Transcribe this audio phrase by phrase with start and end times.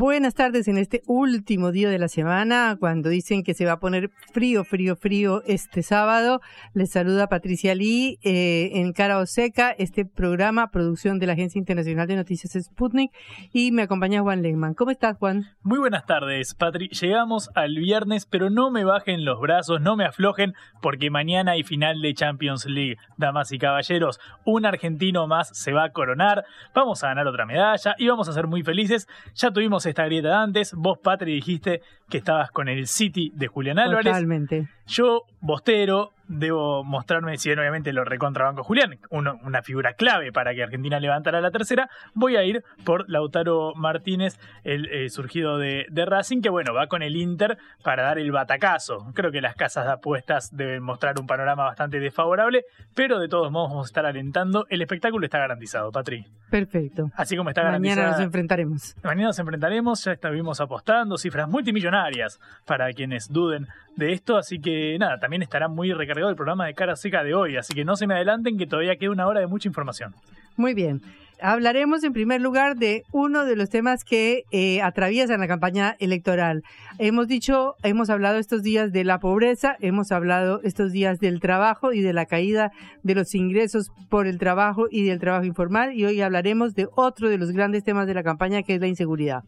[0.00, 3.80] Buenas tardes en este último día de la semana, cuando dicen que se va a
[3.80, 6.40] poner frío, frío, frío este sábado.
[6.72, 11.58] Les saluda Patricia Lee eh, en Cara o Seca, este programa, producción de la Agencia
[11.58, 13.12] Internacional de Noticias Sputnik,
[13.52, 14.72] y me acompaña Juan Lehmann.
[14.72, 15.44] ¿Cómo estás, Juan?
[15.62, 16.88] Muy buenas tardes, Patri.
[16.88, 21.62] Llegamos al viernes, pero no me bajen los brazos, no me aflojen, porque mañana hay
[21.62, 22.96] final de Champions League.
[23.18, 27.94] Damas y caballeros, un argentino más se va a coronar, vamos a ganar otra medalla
[27.98, 29.06] y vamos a ser muy felices.
[29.34, 30.72] Ya tuvimos esta grieta antes.
[30.74, 34.12] Vos, Patri, dijiste que estabas con el City de Julián Álvarez.
[34.12, 34.68] Totalmente.
[34.90, 40.62] Yo, Bostero, debo mostrarme, si bien obviamente lo recontrabanco Julián, una figura clave para que
[40.62, 46.06] Argentina levantara la tercera, voy a ir por Lautaro Martínez, el eh, surgido de, de,
[46.06, 49.12] Racing, que bueno, va con el Inter para dar el batacazo.
[49.14, 53.50] Creo que las casas de apuestas deben mostrar un panorama bastante desfavorable, pero de todos
[53.50, 54.66] modos vamos a estar alentando.
[54.70, 56.26] El espectáculo está garantizado, Patri.
[56.50, 57.10] Perfecto.
[57.14, 57.96] Así como está garantizado.
[57.96, 58.96] Mañana nos enfrentaremos.
[59.02, 64.79] Mañana nos enfrentaremos, ya estuvimos apostando, cifras multimillonarias para quienes duden de esto, así que
[64.98, 67.96] nada, también estará muy recargado el programa de cara seca de hoy, así que no
[67.96, 70.14] se me adelanten que todavía queda una hora de mucha información.
[70.56, 71.00] Muy bien.
[71.42, 76.62] Hablaremos en primer lugar de uno de los temas que eh, atraviesan la campaña electoral.
[76.98, 81.94] Hemos dicho, hemos hablado estos días de la pobreza, hemos hablado estos días del trabajo
[81.94, 82.72] y de la caída
[83.02, 87.30] de los ingresos por el trabajo y del trabajo informal y hoy hablaremos de otro
[87.30, 89.44] de los grandes temas de la campaña que es la inseguridad.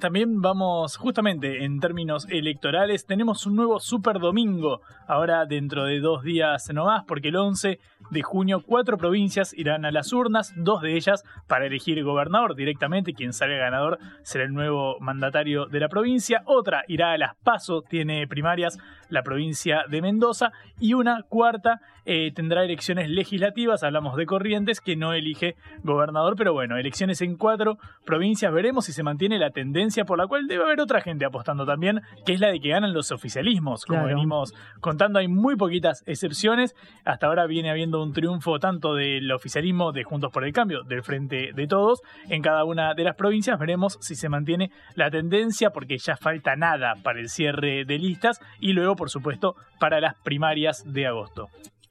[0.00, 6.22] También vamos, justamente en términos electorales, tenemos un nuevo super domingo, ahora dentro de dos
[6.22, 7.78] días nomás, porque el 11
[8.10, 13.14] de junio cuatro provincias irán a las urnas, dos de ellas para elegir gobernador directamente,
[13.14, 17.82] quien salga ganador será el nuevo mandatario de la provincia, otra irá a las PASO,
[17.82, 18.78] tiene primarias
[19.08, 24.96] la provincia de Mendoza, y una cuarta eh, tendrá elecciones legislativas, hablamos de Corrientes, que
[24.96, 29.73] no elige gobernador, pero bueno, elecciones en cuatro provincias, veremos si se mantiene la tendencia
[30.06, 32.94] por la cual debe haber otra gente apostando también, que es la de que ganan
[32.94, 34.14] los oficialismos, como Claro.
[34.14, 36.74] venimos contando, hay muy poquitas excepciones,
[37.04, 41.02] hasta ahora viene habiendo un triunfo tanto del oficialismo de Juntos por el Cambio, del
[41.02, 45.70] Frente de Todos, en cada una de las provincias, veremos si se mantiene la tendencia,
[45.70, 50.14] porque ya falta nada para el cierre de listas, y luego, por supuesto, para las
[50.22, 51.48] primarias de agosto.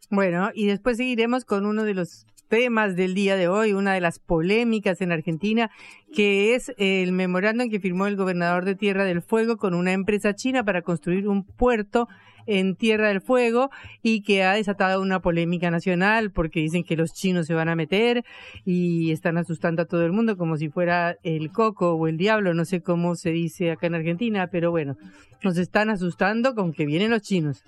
[0.09, 3.99] Bueno, y después seguiremos con uno de los temas del día de hoy, una de
[3.99, 5.71] las polémicas en Argentina,
[6.13, 10.35] que es el memorándum que firmó el gobernador de Tierra del Fuego con una empresa
[10.35, 12.07] china para construir un puerto
[12.45, 13.71] en Tierra del Fuego
[14.03, 17.75] y que ha desatado una polémica nacional porque dicen que los chinos se van a
[17.75, 18.23] meter
[18.65, 22.53] y están asustando a todo el mundo como si fuera el coco o el diablo,
[22.53, 24.95] no sé cómo se dice acá en Argentina, pero bueno,
[25.41, 27.63] nos están asustando con que vienen los chinos.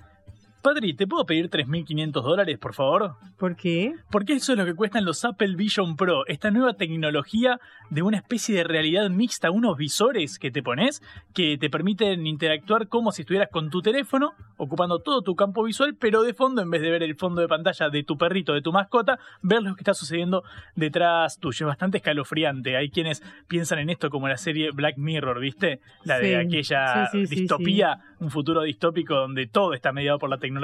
[0.66, 3.18] Padre, ¿te puedo pedir 3.500 dólares, por favor?
[3.38, 3.94] ¿Por qué?
[4.10, 7.60] Porque eso es lo que cuestan los Apple Vision Pro, esta nueva tecnología
[7.92, 11.04] de una especie de realidad mixta, unos visores que te pones
[11.36, 15.96] que te permiten interactuar como si estuvieras con tu teléfono, ocupando todo tu campo visual,
[16.00, 18.64] pero de fondo, en vez de ver el fondo de pantalla de tu perrito, de
[18.64, 20.44] tu mascota, ver lo que está sucediendo
[20.76, 21.66] detrás tuyo.
[21.66, 22.76] Es bastante escalofriante.
[22.76, 25.80] Hay quienes piensan en esto como la serie Black Mirror, ¿viste?
[26.06, 26.34] La de Sí.
[26.34, 30.55] aquella Sí, sí, sí, distopía, un futuro distópico donde todo está mediado por la tecnología.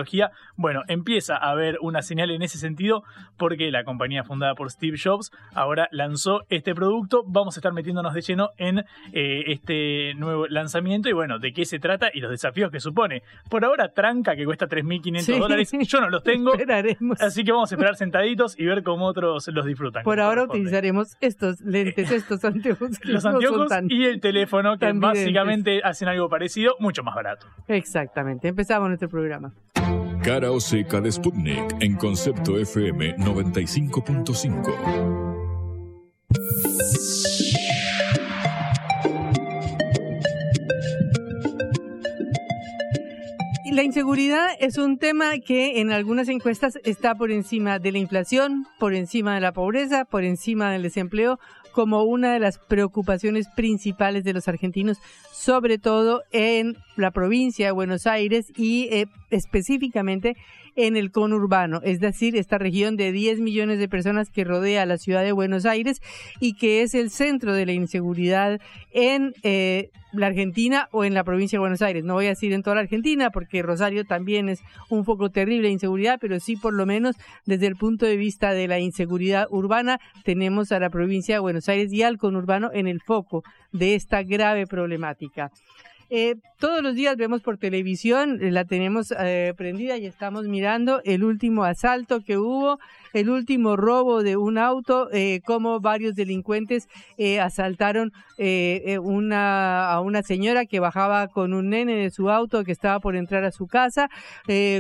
[0.55, 3.03] Bueno, empieza a haber una señal en ese sentido
[3.37, 7.23] porque la compañía fundada por Steve Jobs ahora lanzó este producto.
[7.25, 8.79] Vamos a estar metiéndonos de lleno en
[9.13, 13.23] eh, este nuevo lanzamiento y bueno, de qué se trata y los desafíos que supone.
[13.49, 15.39] Por ahora, tranca que cuesta 3.500 Sí.
[15.39, 15.71] dólares.
[15.87, 16.53] Yo no los tengo.
[16.61, 17.21] Esperaremos.
[17.21, 20.03] Así que vamos a esperar sentaditos y ver cómo otros los disfrutan.
[20.03, 22.99] Por ahora utilizaremos estos lentes, estos anteojos.
[22.99, 27.03] que Los no son anteojos tan- y el teléfono que básicamente hacen algo parecido, mucho
[27.03, 27.47] más barato.
[27.67, 28.47] Exactamente.
[28.47, 29.51] Empezamos nuestro programa.
[30.23, 35.21] Cara o seca de Sputnik en Concepto FM 95.5.
[43.81, 48.67] la inseguridad es un tema que en algunas encuestas está por encima de la inflación,
[48.77, 51.39] por encima de la pobreza, por encima del desempleo,
[51.71, 54.97] como una de las preocupaciones principales de los argentinos,
[55.31, 60.35] sobre todo en la provincia de Buenos Aires y eh, específicamente
[60.75, 64.97] en el conurbano, es decir, esta región de 10 millones de personas que rodea la
[64.97, 66.01] ciudad de Buenos Aires
[66.39, 68.59] y que es el centro de la inseguridad
[68.91, 72.03] en eh, la Argentina o en la provincia de Buenos Aires.
[72.03, 75.67] No voy a decir en toda la Argentina porque Rosario también es un foco terrible
[75.67, 77.15] de inseguridad, pero sí por lo menos
[77.45, 81.69] desde el punto de vista de la inseguridad urbana tenemos a la provincia de Buenos
[81.69, 85.51] Aires y al conurbano en el foco de esta grave problemática.
[86.13, 90.99] Eh, todos los días vemos por televisión, eh, la tenemos eh, prendida y estamos mirando
[91.05, 92.79] el último asalto que hubo,
[93.13, 98.11] el último robo de un auto, eh, cómo varios delincuentes eh, asaltaron
[99.03, 103.15] una, a una señora que bajaba con un nene de su auto que estaba por
[103.15, 104.09] entrar a su casa,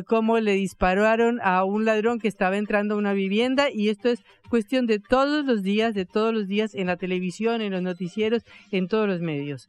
[0.07, 4.23] cómo le dispararon a un ladrón que estaba entrando a una vivienda y esto es
[4.49, 8.43] cuestión de todos los días, de todos los días en la televisión, en los noticieros,
[8.71, 9.67] en todos los medios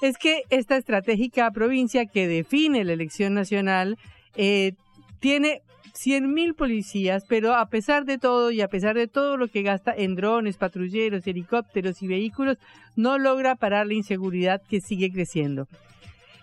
[0.00, 3.98] es que esta estratégica provincia que define la elección nacional
[4.34, 4.72] eh,
[5.20, 5.62] tiene
[5.92, 9.92] 100.000 policías, pero a pesar de todo y a pesar de todo lo que gasta
[9.94, 12.56] en drones, patrulleros, helicópteros y vehículos,
[12.96, 15.68] no logra parar la inseguridad que sigue creciendo.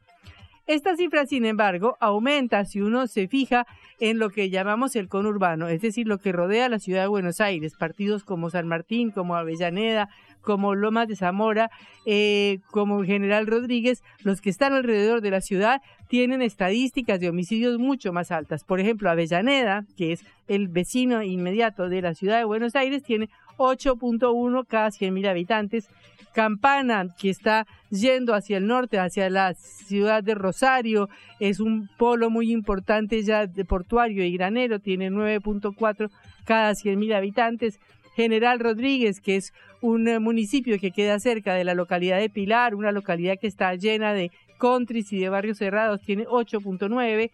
[0.71, 3.67] Esta cifra, sin embargo, aumenta si uno se fija
[3.99, 7.41] en lo que llamamos el conurbano, es decir, lo que rodea la ciudad de Buenos
[7.41, 10.11] Aires, partidos como San Martín, como Avellaneda,
[10.43, 11.73] como Lomas de Zamora,
[12.07, 17.81] eh, como General Rodríguez, los que están alrededor de la ciudad tienen estadísticas de homicidios
[17.81, 18.63] mucho más altas.
[18.63, 23.29] Por ejemplo, Avellaneda, que es el vecino inmediato de la ciudad de Buenos Aires, tiene
[23.61, 25.89] 8.1 cada 100.000 habitantes.
[26.33, 31.09] Campana, que está yendo hacia el norte, hacia la ciudad de Rosario,
[31.41, 36.09] es un polo muy importante ya de portuario y granero, tiene 9.4
[36.45, 37.81] cada 100.000 habitantes.
[38.15, 42.75] General Rodríguez, que es un eh, municipio que queda cerca de la localidad de Pilar,
[42.75, 47.31] una localidad que está llena de countries y de barrios cerrados, tiene 8.9.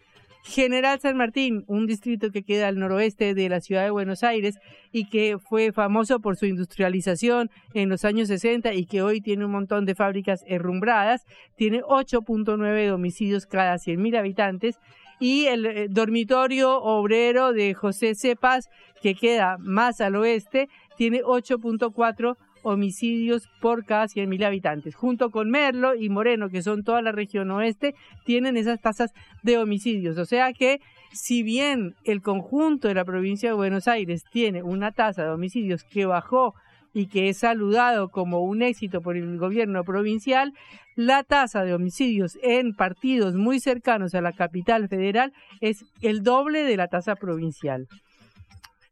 [0.47, 4.57] General San Martín, un distrito que queda al noroeste de la ciudad de Buenos Aires
[4.93, 9.43] y que fue famoso por su industrialización en los años 60 y que hoy tiene
[9.43, 11.25] un montón de fábricas herrumbradas,
[11.57, 14.79] tiene 8.9 homicidios cada 100.000 habitantes
[15.19, 18.69] y el eh, dormitorio obrero de José Cepas,
[19.01, 24.95] que queda más al oeste, tiene 8.4 homicidios por cada 100.000 habitantes.
[24.95, 27.95] Junto con Merlo y Moreno, que son toda la región oeste,
[28.25, 29.11] tienen esas tasas
[29.43, 30.17] de homicidios.
[30.17, 30.79] O sea que
[31.11, 35.83] si bien el conjunto de la provincia de Buenos Aires tiene una tasa de homicidios
[35.83, 36.53] que bajó
[36.93, 40.53] y que es saludado como un éxito por el gobierno provincial,
[40.95, 46.63] la tasa de homicidios en partidos muy cercanos a la capital federal es el doble
[46.63, 47.87] de la tasa provincial.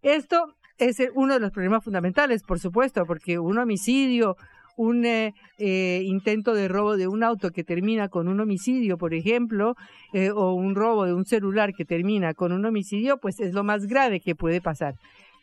[0.03, 4.35] Esto es uno de los problemas fundamentales, por supuesto, porque un homicidio,
[4.77, 9.13] un eh, eh, intento de robo de un auto que termina con un homicidio, por
[9.13, 9.75] ejemplo,
[10.13, 13.63] eh, o un robo de un celular que termina con un homicidio, pues es lo
[13.63, 14.95] más grave que puede pasar.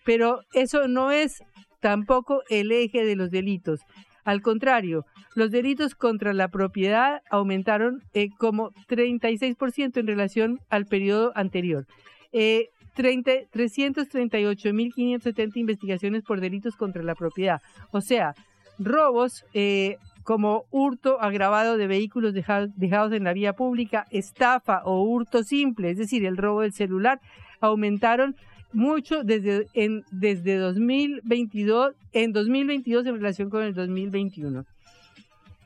[0.05, 1.43] Pero eso no es
[1.81, 3.81] tampoco el eje de los delitos.
[4.25, 11.33] Al contrario, los delitos contra la propiedad aumentaron eh, como 36% en relación al periodo
[11.35, 11.87] anterior.
[12.33, 17.61] Eh, 338.570 investigaciones por delitos contra la propiedad.
[17.91, 18.35] O sea,
[18.79, 25.43] robos eh, como hurto agravado de vehículos dejados en la vía pública, estafa o hurto
[25.43, 27.21] simple, es decir, el robo del celular,
[27.61, 28.37] aumentaron
[28.73, 34.65] mucho desde, en, desde 2022, en 2022 en relación con el 2021.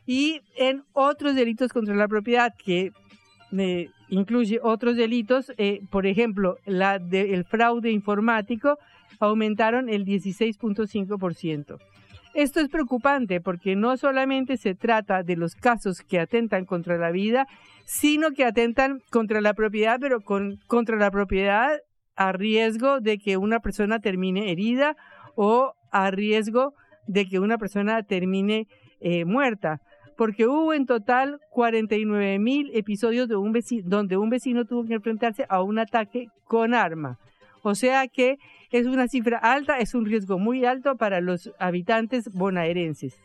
[0.06, 2.92] Y en otros delitos contra la propiedad que
[3.56, 8.78] eh, incluye otros delitos, eh, por ejemplo, la de, el fraude informático
[9.20, 11.78] aumentaron el 16.5%.
[12.34, 17.10] Esto es preocupante porque no solamente se trata de los casos que atentan contra la
[17.10, 17.46] vida,
[17.86, 21.80] sino que atentan contra la propiedad, pero con, contra la propiedad
[22.14, 24.96] a riesgo de que una persona termine herida
[25.34, 26.74] o a riesgo
[27.06, 28.66] de que una persona termine
[29.00, 29.80] eh, muerta.
[30.16, 33.52] Porque hubo en total 49 mil episodios de un
[33.84, 37.18] donde un vecino tuvo que enfrentarse a un ataque con arma.
[37.62, 38.38] O sea que
[38.70, 43.18] es una cifra alta, es un riesgo muy alto para los habitantes bonaerenses.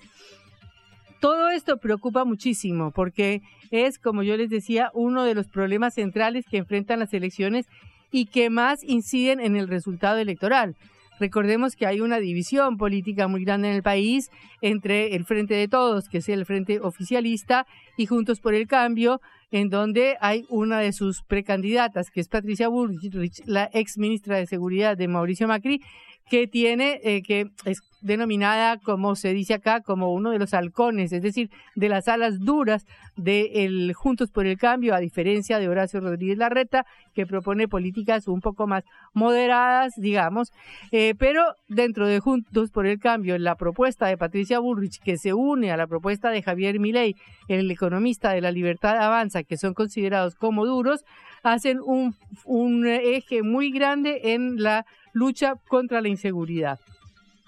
[1.20, 6.46] Todo esto preocupa muchísimo porque es, como yo les decía, uno de los problemas centrales
[6.50, 7.68] que enfrentan las elecciones
[8.12, 10.76] y que más inciden en el resultado electoral.
[11.22, 15.68] Recordemos que hay una división política muy grande en el país entre el Frente de
[15.68, 20.80] Todos, que es el Frente Oficialista, y Juntos por el Cambio, en donde hay una
[20.80, 25.84] de sus precandidatas, que es Patricia Bullrich, la ex ministra de Seguridad de Mauricio Macri,
[26.32, 31.12] que tiene, eh, que es denominada, como se dice acá, como uno de los halcones,
[31.12, 32.86] es decir, de las alas duras
[33.18, 38.30] de el Juntos por el Cambio, a diferencia de Horacio Rodríguez Larreta, que propone políticas
[38.30, 40.54] un poco más moderadas, digamos,
[40.94, 45.34] eh, pero dentro de Juntos por el Cambio, la propuesta de Patricia Bullrich, que se
[45.34, 47.18] une a la propuesta de Javier Milei,
[47.50, 51.04] el economista de la Libertad Avanza, que son considerados como duros,
[51.44, 56.80] hacen un, un eje muy grande en la lucha contra la inseguridad.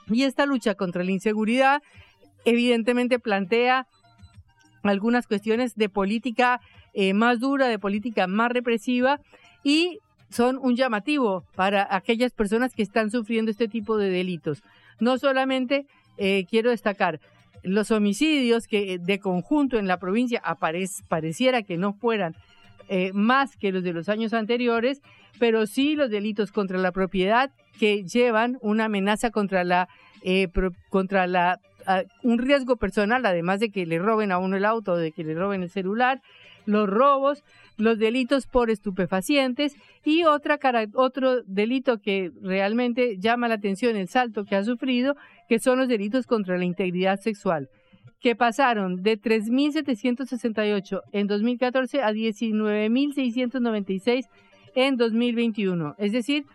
[0.07, 1.81] Y esta lucha contra la inseguridad
[2.45, 3.87] evidentemente plantea
[4.83, 6.59] algunas cuestiones de política
[6.93, 9.19] eh, más dura, de política más represiva
[9.63, 14.61] y son un llamativo para aquellas personas que están sufriendo este tipo de delitos.
[14.99, 15.85] No solamente
[16.17, 17.19] eh, quiero destacar
[17.63, 20.41] los homicidios que de conjunto en la provincia
[21.07, 22.35] pareciera que no fueran
[22.89, 25.01] eh, más que los de los años anteriores,
[25.39, 29.87] pero sí los delitos contra la propiedad que llevan una amenaza contra la
[30.23, 30.47] eh,
[30.89, 31.59] contra la
[32.21, 35.35] un riesgo personal, además de que le roben a uno el auto, de que le
[35.35, 36.21] roben el celular,
[36.65, 37.43] los robos,
[37.75, 39.75] los delitos por estupefacientes
[40.05, 40.57] y otra
[40.93, 45.17] otro delito que realmente llama la atención, el salto que ha sufrido,
[45.49, 47.69] que son los delitos contra la integridad sexual
[48.23, 54.27] que pasaron de 3.768 en 2014 a 19.696
[54.75, 55.95] en 2021.
[55.97, 56.45] Es decir,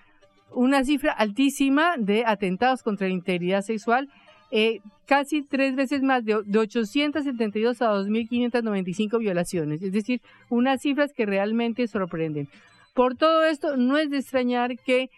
[0.51, 4.09] una cifra altísima de atentados contra la integridad sexual,
[4.51, 9.83] eh, casi tres veces más, de, 872 a 2.595 violaciones.
[9.83, 12.49] Es decir, unas cifras que realmente sorprenden.
[12.95, 15.11] Por todo esto, no es de extrañar que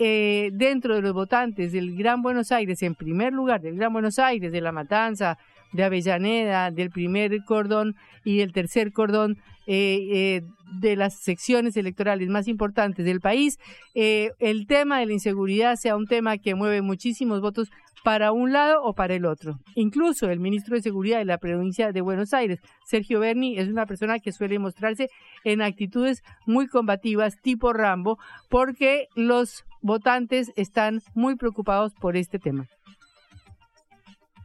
[0.00, 4.18] eh, dentro de los votantes del Gran Buenos Aires, en primer lugar del Gran Buenos
[4.18, 5.38] Aires, de La Matanza,
[5.72, 10.42] de Avellaneda, del primer cordón y el tercer cordón eh, eh,
[10.80, 13.58] de las secciones electorales más importantes del país,
[13.94, 17.70] eh, el tema de la inseguridad sea un tema que mueve muchísimos votos
[18.02, 19.58] para un lado o para el otro.
[19.76, 23.86] Incluso el ministro de Seguridad de la provincia de Buenos Aires, Sergio Berni, es una
[23.86, 25.08] persona que suele mostrarse
[25.44, 32.66] en actitudes muy combativas, tipo Rambo, porque los votantes están muy preocupados por este tema.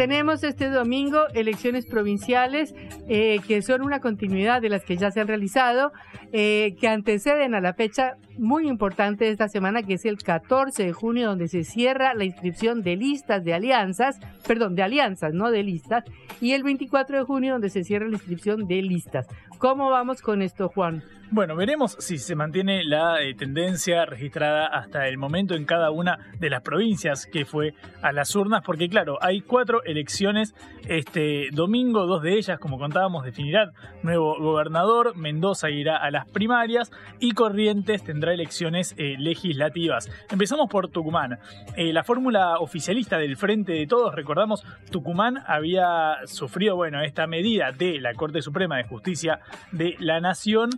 [0.00, 2.74] Tenemos este domingo elecciones provinciales
[3.06, 5.92] eh, que son una continuidad de las que ya se han realizado,
[6.32, 10.86] eh, que anteceden a la fecha muy importante de esta semana, que es el 14
[10.86, 15.50] de junio, donde se cierra la inscripción de listas de alianzas, perdón, de alianzas, no
[15.50, 16.04] de listas,
[16.40, 19.26] y el 24 de junio, donde se cierra la inscripción de listas.
[19.58, 21.04] ¿Cómo vamos con esto, Juan?
[21.32, 26.18] Bueno, veremos si se mantiene la eh, tendencia registrada hasta el momento en cada una
[26.40, 30.56] de las provincias que fue a las urnas, porque claro, hay cuatro elecciones
[30.88, 33.70] este domingo, dos de ellas, como contábamos, definirán
[34.02, 40.10] nuevo gobernador, Mendoza irá a las primarias y Corrientes tendrá elecciones eh, legislativas.
[40.32, 41.38] Empezamos por Tucumán.
[41.76, 47.70] Eh, la fórmula oficialista del Frente de Todos, recordamos, Tucumán había sufrido, bueno, esta medida
[47.70, 49.38] de la Corte Suprema de Justicia
[49.70, 50.70] de la Nación.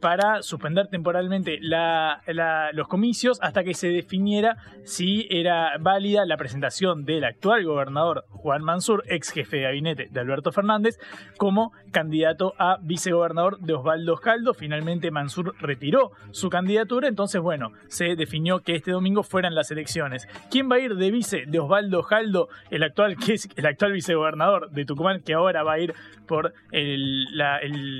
[0.00, 7.24] Para suspender temporalmente los comicios hasta que se definiera si era válida la presentación del
[7.24, 10.98] actual gobernador Juan Mansur, ex jefe de gabinete de Alberto Fernández,
[11.36, 14.54] como candidato a vicegobernador de Osvaldo Jaldo.
[14.54, 20.28] Finalmente Mansur retiró su candidatura, entonces bueno, se definió que este domingo fueran las elecciones.
[20.50, 23.92] ¿Quién va a ir de vice de Osvaldo Jaldo, el actual, que es el actual
[23.92, 25.94] vicegobernador de Tucumán, que ahora va a ir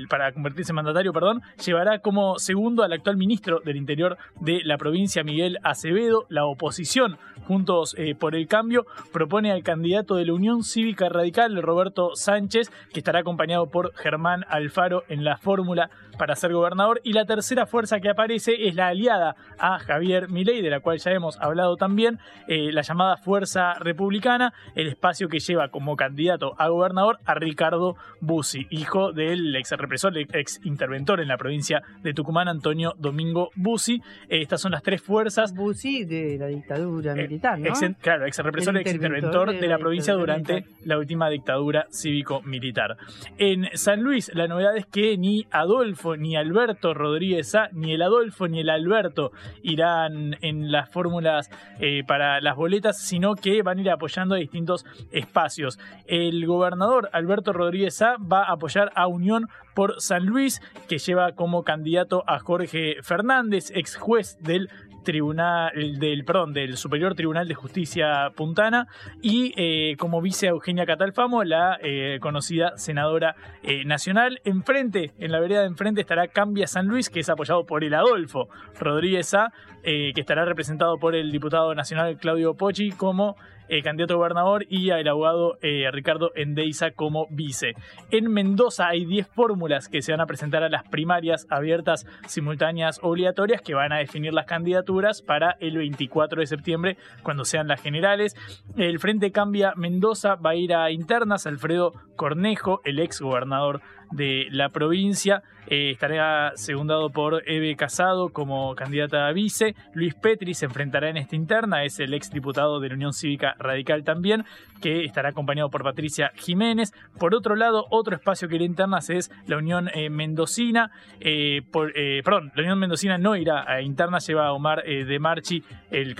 [0.09, 1.41] para convertirse en mandatario, perdón?
[1.73, 6.25] Llevará como segundo al actual ministro del Interior de la provincia, Miguel Acevedo.
[6.29, 11.59] La oposición, Juntos eh, por el Cambio, propone al candidato de la Unión Cívica Radical,
[11.63, 17.01] Roberto Sánchez, que estará acompañado por Germán Alfaro en la fórmula para ser gobernador.
[17.03, 20.99] Y la tercera fuerza que aparece es la aliada a Javier Milei, de la cual
[20.99, 26.55] ya hemos hablado también, eh, la llamada Fuerza Republicana, el espacio que lleva como candidato
[26.57, 32.13] a gobernador a Ricardo Bussi, hijo del ex represor, ex interventor en la provincia de
[32.13, 34.01] Tucumán, Antonio Domingo Bussi.
[34.29, 35.53] Eh, estas son las tres fuerzas.
[35.53, 37.73] Bussi de la dictadura eh, militar, ¿no?
[38.01, 42.97] claro, ex represor, ex interventor de, la, provincia durante la última dictadura cívico-militar.
[43.37, 48.01] En San Luis, la novedad es que ni Adolfo ni Alberto Rodríguez A, ni el
[48.01, 49.31] Adolfo ni el Alberto
[49.61, 54.37] irán en las fórmulas eh, para las boletas, sino que van a ir apoyando a
[54.37, 55.79] distintos espacios.
[56.05, 61.33] El gobernador Alberto Rodríguez A va a apoyar a Unión por San Luis, que lleva
[61.33, 64.69] como candidato a Jorge Fernández, ex juez del
[65.03, 68.87] tribunal del perdón del Superior Tribunal de Justicia Puntana
[69.21, 74.41] y eh, como vice Eugenia Catalfamo la eh, conocida senadora eh, nacional.
[74.43, 77.93] Enfrente en la vereda de enfrente estará Cambia San Luis que es apoyado por el
[77.93, 78.47] Adolfo
[78.79, 79.51] Rodríguez A
[79.83, 83.35] que estará representado por el diputado nacional Claudio Pochi como
[83.67, 87.73] eh, candidato a gobernador, y el abogado eh, Ricardo Endeiza como vice.
[88.11, 92.99] En Mendoza hay 10 fórmulas que se van a presentar a las primarias abiertas, simultáneas,
[93.01, 97.81] obligatorias, que van a definir las candidaturas para el 24 de septiembre, cuando sean las
[97.81, 98.35] generales.
[98.77, 101.47] El Frente Cambia Mendoza va a ir a internas.
[101.47, 105.43] Alfredo Cornejo, el ex gobernador de la provincia.
[105.67, 109.75] Eh, estará segundado por Eve Casado como candidata a vice.
[109.93, 113.55] Luis Petri se enfrentará en esta interna, es el ex diputado de la Unión Cívica
[113.59, 114.45] Radical también,
[114.81, 116.91] que estará acompañado por Patricia Jiménez.
[117.17, 120.91] Por otro lado, otro espacio que irá internas es la Unión eh, Mendocina.
[121.19, 126.15] Eh, perdón, la Unión Mendocina no irá a internas, lleva a Omar de Marchi, el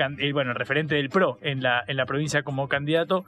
[0.56, 3.26] referente del PRO en la, en la provincia como candidato,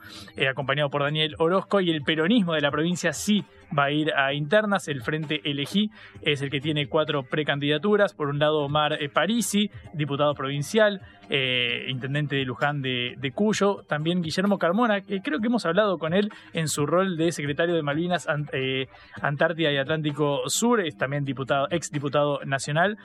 [0.48, 3.44] acompañado por Daniel Orozco, y el peronismo de la provincia sí
[3.76, 4.88] va a ir a internas.
[4.88, 5.90] El Frente Elegí
[6.22, 8.14] es el que tiene cuatro precandidaturas.
[8.14, 13.84] Por un lado, Omar eh, Parisi, diputado provincial, eh, intendente de Luján de, Cuyo.
[13.88, 17.74] También Guillermo Carmona, que creo que hemos hablado con él en su rol de secretario
[17.74, 18.86] de Malvinas, eh,
[19.20, 20.80] Antártida y Atlántico Sur.
[20.80, 22.96] Es también diputado, ex diputado nacional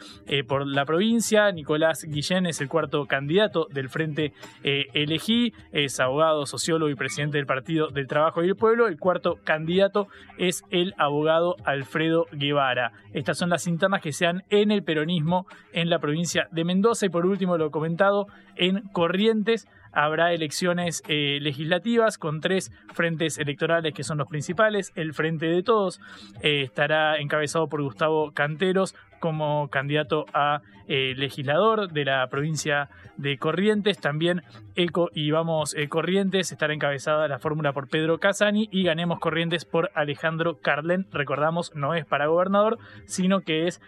[0.47, 1.51] por la provincia.
[1.51, 4.33] Nicolás Guillén es el cuarto candidato del Frente
[4.63, 5.53] Elegí.
[5.71, 8.87] Es abogado, sociólogo y presidente del Partido del Trabajo y el Pueblo.
[8.87, 12.90] El cuarto candidato es el abogado Alfredo Guevara.
[13.13, 17.05] Estas son las internas que se dan en el peronismo en la provincia de Mendoza
[17.05, 23.93] y por último lo comentado en Corrientes habrá elecciones eh, legislativas con tres frentes electorales
[23.93, 24.91] que son los principales.
[24.95, 25.99] El Frente de Todos
[26.41, 33.37] eh, estará encabezado por Gustavo Canteros como candidato a eh, legislador de la provincia de
[33.37, 33.99] Corrientes.
[33.99, 34.41] También
[34.75, 39.91] Eco y Vamos Corrientes estará encabezada la fórmula por Pedro Casani y Ganemos Corrientes por
[39.93, 41.07] Alejandro Carlen.
[41.13, 43.79] Recordamos, no es para gobernador, sino que es,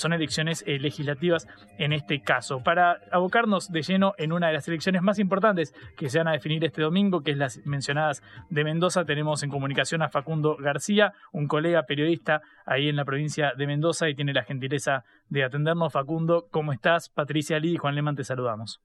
[0.00, 2.62] son elecciones legislativas en este caso.
[2.62, 6.32] Para abocarnos de lleno en una de las elecciones más importantes, que se van a
[6.32, 9.04] definir este domingo, que es las mencionadas de Mendoza.
[9.04, 14.08] Tenemos en comunicación a Facundo García, un colega periodista ahí en la provincia de Mendoza
[14.08, 15.92] y tiene la gentileza de atendernos.
[15.92, 17.08] Facundo, ¿cómo estás?
[17.08, 18.80] Patricia Lee y Juan Leman te saludamos.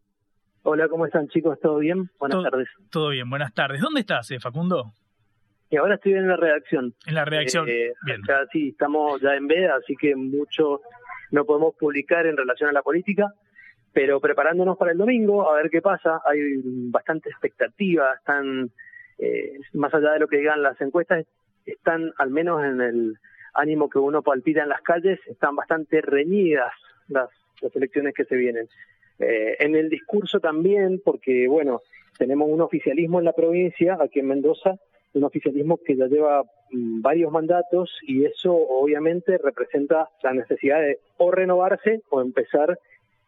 [0.64, 1.60] Hola, ¿cómo están chicos?
[1.60, 2.10] ¿Todo bien?
[2.20, 2.70] Buenas tardes.
[2.92, 3.82] Todo bien, buenas tardes.
[3.82, 4.94] ¿Dónde estás, eh, Facundo?
[5.70, 6.94] Y ahora estoy en la redacción.
[7.08, 7.68] En la redacción.
[7.68, 8.22] Eh, bien.
[8.52, 10.82] sí, estamos ya en veda, así que mucho
[11.32, 13.34] no podemos publicar en relación a la política
[13.94, 16.40] pero preparándonos para el domingo, a ver qué pasa, hay
[16.90, 18.72] bastante expectativa, están,
[19.20, 21.26] eh, más allá de lo que digan las encuestas,
[21.66, 23.18] están al menos en el
[23.54, 26.74] ánimo que uno palpita en las calles, están bastante reñidas
[27.08, 27.30] las,
[27.62, 28.68] las elecciones que se vienen.
[29.20, 31.82] Eh, en el discurso también, porque bueno,
[32.18, 34.76] tenemos un oficialismo en la provincia, aquí en Mendoza,
[35.14, 41.00] un oficialismo que ya lleva mm, varios mandatos y eso obviamente representa la necesidad de
[41.18, 42.80] o renovarse o empezar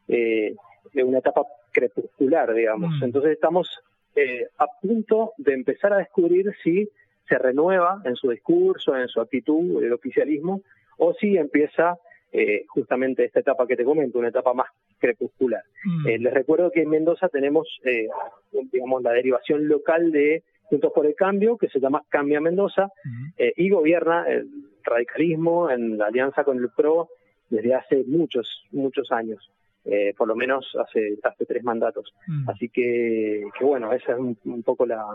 [0.07, 0.55] eh,
[0.93, 2.99] de una etapa crepuscular, digamos.
[2.99, 3.03] Mm.
[3.03, 3.69] Entonces estamos
[4.15, 6.89] eh, a punto de empezar a descubrir si
[7.27, 10.61] se renueva en su discurso, en su actitud, el oficialismo,
[10.97, 11.97] o si empieza
[12.31, 14.67] eh, justamente esta etapa que te comento, una etapa más
[14.99, 15.63] crepuscular.
[15.83, 16.07] Mm.
[16.07, 18.07] Eh, les recuerdo que en Mendoza tenemos, eh,
[18.71, 22.89] digamos, la derivación local de Juntos por el Cambio, que se llama Cambia Mendoza,
[23.37, 24.49] eh, y gobierna el
[24.83, 27.09] radicalismo en la alianza con el PRO
[27.49, 29.51] desde hace muchos, muchos años.
[29.85, 32.11] Eh, por lo menos hace, hace tres mandatos.
[32.25, 32.49] Mm.
[32.49, 35.05] Así que, que bueno, esa es un, un poco la,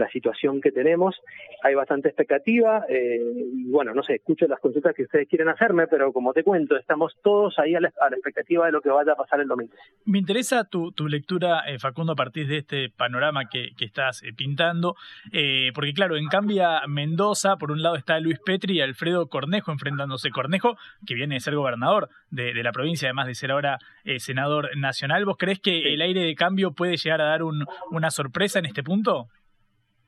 [0.00, 1.14] la situación que tenemos.
[1.62, 2.84] Hay bastante expectativa.
[2.88, 3.20] Eh,
[3.54, 6.76] y bueno, no sé, escucho las consultas que ustedes quieren hacerme, pero como te cuento,
[6.76, 9.46] estamos todos ahí a la, a la expectativa de lo que vaya a pasar el
[9.46, 9.72] domingo.
[10.04, 14.22] Me interesa tu, tu lectura, eh, Facundo, a partir de este panorama que, que estás
[14.22, 14.96] eh, pintando,
[15.32, 19.70] eh, porque claro, en cambia Mendoza, por un lado está Luis Petri y Alfredo Cornejo
[19.70, 20.30] enfrentándose.
[20.30, 24.18] Cornejo, que viene de ser gobernador de, de la provincia, además de ser ahora eh,
[24.18, 25.24] senador nacional.
[25.24, 28.66] ¿Vos crees que el aire de cambio puede llegar a dar un, una sorpresa en
[28.66, 29.28] este punto?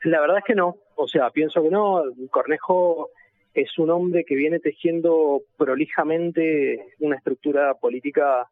[0.04, 0.76] La verdad es que no.
[0.96, 2.02] O sea, pienso que no.
[2.30, 3.10] Cornejo
[3.54, 8.48] es un hombre que viene tejiendo prolijamente una estructura política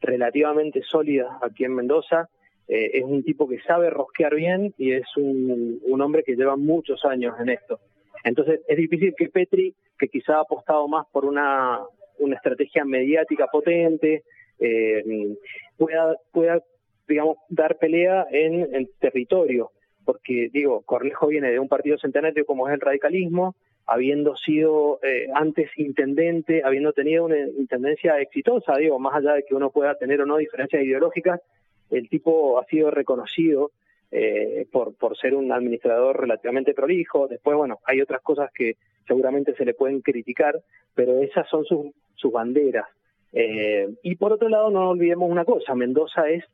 [0.00, 2.28] relativamente sólida aquí en Mendoza.
[2.68, 6.56] Eh, es un tipo que sabe rosquear bien y es un, un hombre que lleva
[6.56, 7.80] muchos años en esto.
[8.24, 11.80] Entonces es difícil que Petri, que quizá ha apostado más por una,
[12.18, 14.24] una estrategia mediática potente,
[14.58, 15.36] eh,
[15.76, 16.62] pueda, pueda,
[17.06, 19.70] digamos, dar pelea en el territorio.
[20.06, 23.54] Porque, digo, Cornejo viene de un partido centenario como es el radicalismo,
[23.86, 29.54] habiendo sido eh, antes intendente, habiendo tenido una intendencia exitosa, digo, más allá de que
[29.54, 31.42] uno pueda tener o no diferencias ideológicas,
[31.90, 33.72] el tipo ha sido reconocido
[34.10, 37.28] eh, por, por ser un administrador relativamente prolijo.
[37.28, 40.60] Después, bueno, hay otras cosas que seguramente se le pueden criticar,
[40.94, 42.86] pero esas son sus, sus banderas.
[43.32, 46.44] Eh, y por otro lado, no olvidemos una cosa, Mendoza es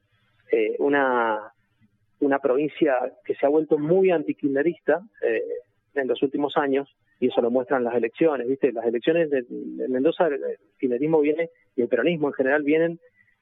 [0.51, 1.52] eh, una,
[2.23, 5.43] una provincia que se ha vuelto muy antikirchnerista eh,
[5.95, 6.89] en los últimos años,
[7.21, 8.73] y eso lo muestran las elecciones, ¿viste?
[8.73, 10.41] Las elecciones de, de Mendoza, el
[10.79, 13.01] kirchnerismo viene, y el peronismo en general vienen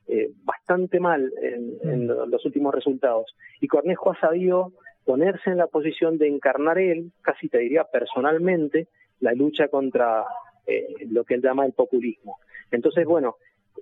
[0.09, 3.37] eh, bastante mal en, en, los últimos resultados.
[3.61, 4.73] Y Cornejo ha sabido
[5.05, 8.89] ponerse en la posición de encarnar él, casi te diría personalmente,
[9.21, 10.25] la lucha contra
[10.67, 12.39] eh, lo que él llama el populismo.
[12.71, 13.37] Entonces, bueno,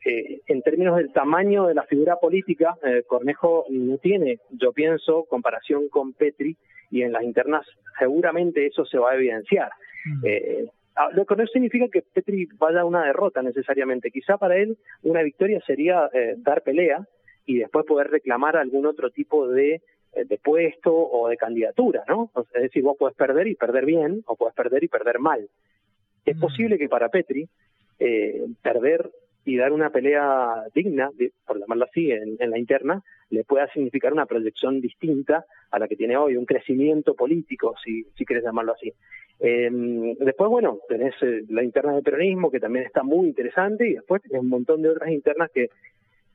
[0.04, 5.24] eh, en términos del tamaño de la figura política, eh, Cornejo no tiene, yo pienso,
[5.24, 6.56] comparación con Petri,
[6.90, 7.66] y en las internas
[7.98, 9.70] seguramente eso se va a evidenciar.
[10.06, 10.20] Mm.
[10.24, 10.66] Eh,
[11.12, 14.10] lo que no significa que Petri vaya a una derrota necesariamente.
[14.10, 17.06] Quizá para él una victoria sería eh, dar pelea
[17.46, 19.80] y después poder reclamar algún otro tipo de,
[20.12, 22.30] de puesto o de candidatura, ¿no?
[22.54, 25.48] Es decir, vos podés perder y perder bien, o podés perder y perder mal.
[26.24, 26.40] Es Mm.
[26.40, 27.48] posible que para Petri
[28.00, 29.10] eh, perder
[29.44, 31.10] y dar una pelea digna,
[31.46, 35.88] por llamarlo así, en, en, la interna, le pueda significar una proyección distinta a la
[35.88, 38.92] que tiene hoy, un crecimiento político, si, si quieres llamarlo así.
[39.40, 39.70] Eh,
[40.18, 44.22] después, bueno, tenés eh, la interna del peronismo, que también está muy interesante, y después
[44.22, 45.68] tenés un montón de otras internas que,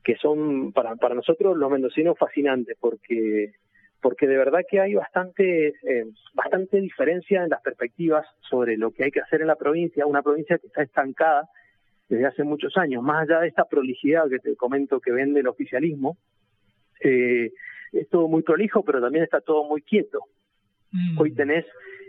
[0.02, 3.52] que son para, para nosotros los mendocinos fascinantes, porque
[4.00, 9.04] porque de verdad que hay bastante eh, bastante diferencia en las perspectivas sobre lo que
[9.04, 11.48] hay que hacer en la provincia, una provincia que está estancada
[12.08, 15.48] desde hace muchos años, más allá de esta prolijidad que te comento que vende el
[15.48, 16.16] oficialismo,
[17.00, 17.52] eh,
[17.92, 20.20] es todo muy prolijo, pero también está todo muy quieto.
[20.90, 21.18] Mm.
[21.20, 21.64] Hoy tenés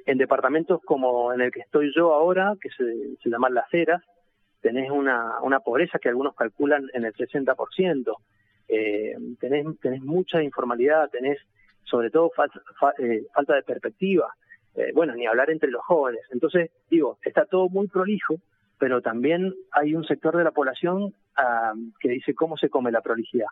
[0.05, 4.03] en departamentos como en el que estoy yo ahora, que se, se llaman Las Heras,
[4.61, 8.15] tenés una, una pobreza que algunos calculan en el 60%,
[8.67, 11.37] eh, tenés, tenés mucha informalidad, tenés
[11.83, 14.33] sobre todo falta, fa, eh, falta de perspectiva,
[14.75, 16.21] eh, bueno, ni hablar entre los jóvenes.
[16.31, 18.35] Entonces, digo, está todo muy prolijo,
[18.77, 23.01] pero también hay un sector de la población uh, que dice cómo se come la
[23.01, 23.47] prolijidad.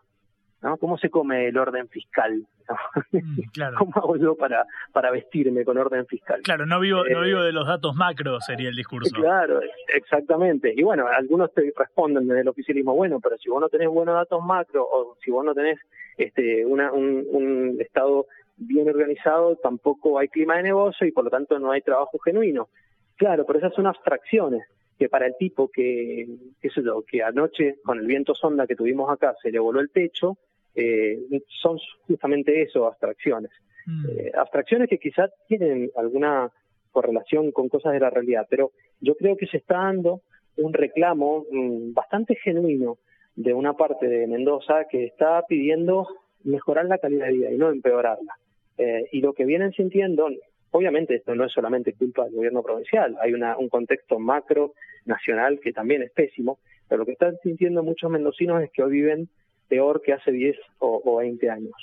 [0.63, 0.77] ¿no?
[0.77, 2.47] ¿Cómo se come el orden fiscal?
[2.69, 2.75] ¿no?
[3.11, 3.75] Mm, claro.
[3.79, 6.41] ¿Cómo hago yo para, para vestirme con orden fiscal?
[6.41, 9.13] Claro, no vivo, eh, no vivo de los datos macro, sería el discurso.
[9.13, 9.59] Claro,
[9.93, 10.73] exactamente.
[10.75, 14.15] Y bueno, algunos te responden desde el oficialismo, bueno, pero si vos no tenés buenos
[14.15, 15.79] datos macro o si vos no tenés
[16.17, 21.29] este, una, un, un Estado bien organizado, tampoco hay clima de negocio y por lo
[21.29, 22.69] tanto no hay trabajo genuino.
[23.17, 24.63] Claro, pero esas son abstracciones
[24.97, 26.27] que para el tipo que,
[26.61, 29.79] qué sé yo, que anoche con el viento sonda que tuvimos acá se le voló
[29.79, 30.37] el techo,
[30.75, 31.19] eh,
[31.61, 31.77] son
[32.07, 33.51] justamente eso, abstracciones.
[33.85, 34.05] Mm.
[34.09, 36.51] Eh, abstracciones que quizás tienen alguna
[36.91, 40.21] correlación con cosas de la realidad, pero yo creo que se está dando
[40.57, 42.97] un reclamo mm, bastante genuino
[43.35, 46.07] de una parte de Mendoza que está pidiendo
[46.43, 48.37] mejorar la calidad de vida y no empeorarla.
[48.77, 50.27] Eh, y lo que vienen sintiendo,
[50.73, 54.73] obviamente esto no es solamente culpa del gobierno provincial, hay una, un contexto macro
[55.05, 58.91] nacional que también es pésimo, pero lo que están sintiendo muchos mendocinos es que hoy
[58.91, 59.29] viven
[59.67, 61.73] peor que hace 10 o, o 20 años.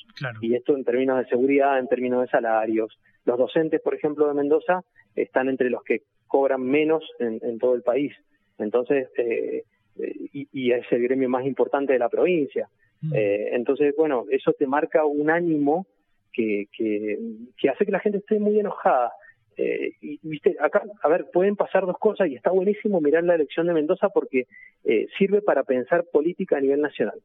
[0.41, 2.99] Y esto en términos de seguridad, en términos de salarios.
[3.25, 4.83] Los docentes, por ejemplo, de Mendoza
[5.17, 8.13] están entre los que cobran menos en, en todo el país.
[8.59, 9.65] Entonces, eh,
[9.97, 12.69] y, y, es el gremio más importante de la provincia.
[13.01, 13.15] Mm.
[13.15, 15.87] Eh, entonces, bueno, eso te marca un ánimo
[16.33, 17.19] que, que,
[17.57, 19.13] que hace que la gente esté muy enojada.
[19.57, 23.35] Eh, y viste, acá, a ver, pueden pasar dos cosas y está buenísimo mirar la
[23.35, 24.47] elección de Mendoza porque
[24.85, 27.21] eh, sirve para pensar política a nivel nacional.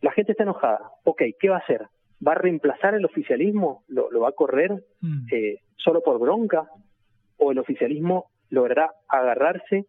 [0.00, 0.78] La gente está enojada.
[1.04, 1.82] Ok, ¿qué va a hacer?
[2.26, 3.84] ¿Va a reemplazar el oficialismo?
[3.88, 5.26] ¿Lo, lo va a correr mm.
[5.32, 6.68] eh, solo por bronca?
[7.36, 9.86] ¿O el oficialismo logrará agarrarse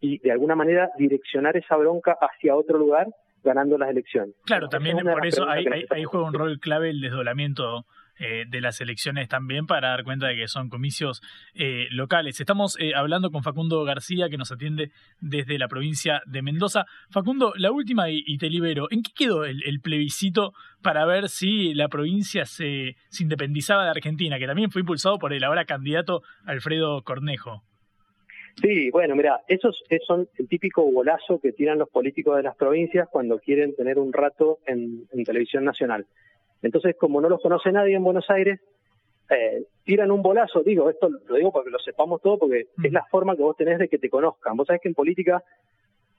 [0.00, 3.06] y de alguna manera direccionar esa bronca hacia otro lugar
[3.42, 4.34] ganando las elecciones.
[4.44, 7.86] Claro, también por eso ahí, ahí, juega un rol clave el desdoblamiento
[8.18, 11.22] eh, de las elecciones también para dar cuenta de que son comicios
[11.54, 12.38] eh, locales.
[12.38, 16.84] Estamos eh, hablando con Facundo García que nos atiende desde la provincia de Mendoza.
[17.10, 18.86] Facundo, la última y, te libero.
[18.90, 20.52] ¿En qué quedó el, plebiscito
[20.82, 25.32] para ver si la provincia se, se independizaba de Argentina, que también fue impulsado por
[25.32, 27.64] el ahora candidato Alfredo Cornejo?
[28.60, 33.08] Sí, bueno, mira, esos son el típico bolazo que tiran los políticos de las provincias
[33.10, 36.06] cuando quieren tener un rato en, televisión nacional.
[36.60, 38.60] Entonces, como no los conoce nadie en Buenos Aires,
[39.30, 42.92] eh, tiran un bolazo, digo, esto lo digo para que lo sepamos todo, porque es
[42.92, 44.56] la forma que vos tenés de que te conozcan.
[44.56, 45.42] Vos sabés que en política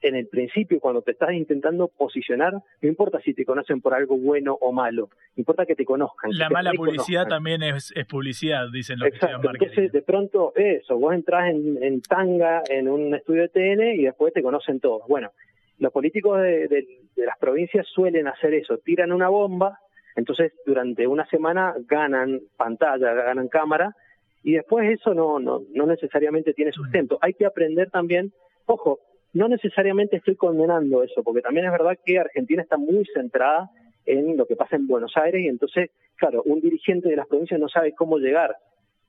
[0.04, 4.16] en el principio, cuando te estás intentando posicionar, no importa si te conocen por algo
[4.16, 6.30] bueno o malo, importa que te conozcan.
[6.34, 9.50] La mala publicidad también es, publicidad, dicen los Exacto.
[9.50, 14.32] Entonces, de pronto, eso, vos entras en, tanga en un estudio de TN y después
[14.32, 15.02] te conocen todos.
[15.08, 15.32] Bueno,
[15.78, 19.78] los políticos de, de las provincias suelen hacer eso, tiran una bomba,
[20.16, 23.94] entonces durante una semana ganan pantalla, ganan cámara,
[24.42, 27.18] y después eso no, no, no necesariamente tiene sustento.
[27.22, 28.32] Hay que aprender también,
[28.66, 29.00] ojo,
[29.34, 33.70] no necesariamente estoy condenando eso, porque también es verdad que Argentina está muy centrada
[34.06, 37.60] en lo que pasa en Buenos Aires y entonces, claro, un dirigente de las provincias
[37.60, 38.56] no sabe cómo llegar,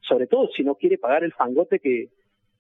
[0.02, 2.10] sobre todo si no quiere pagar el fangote que,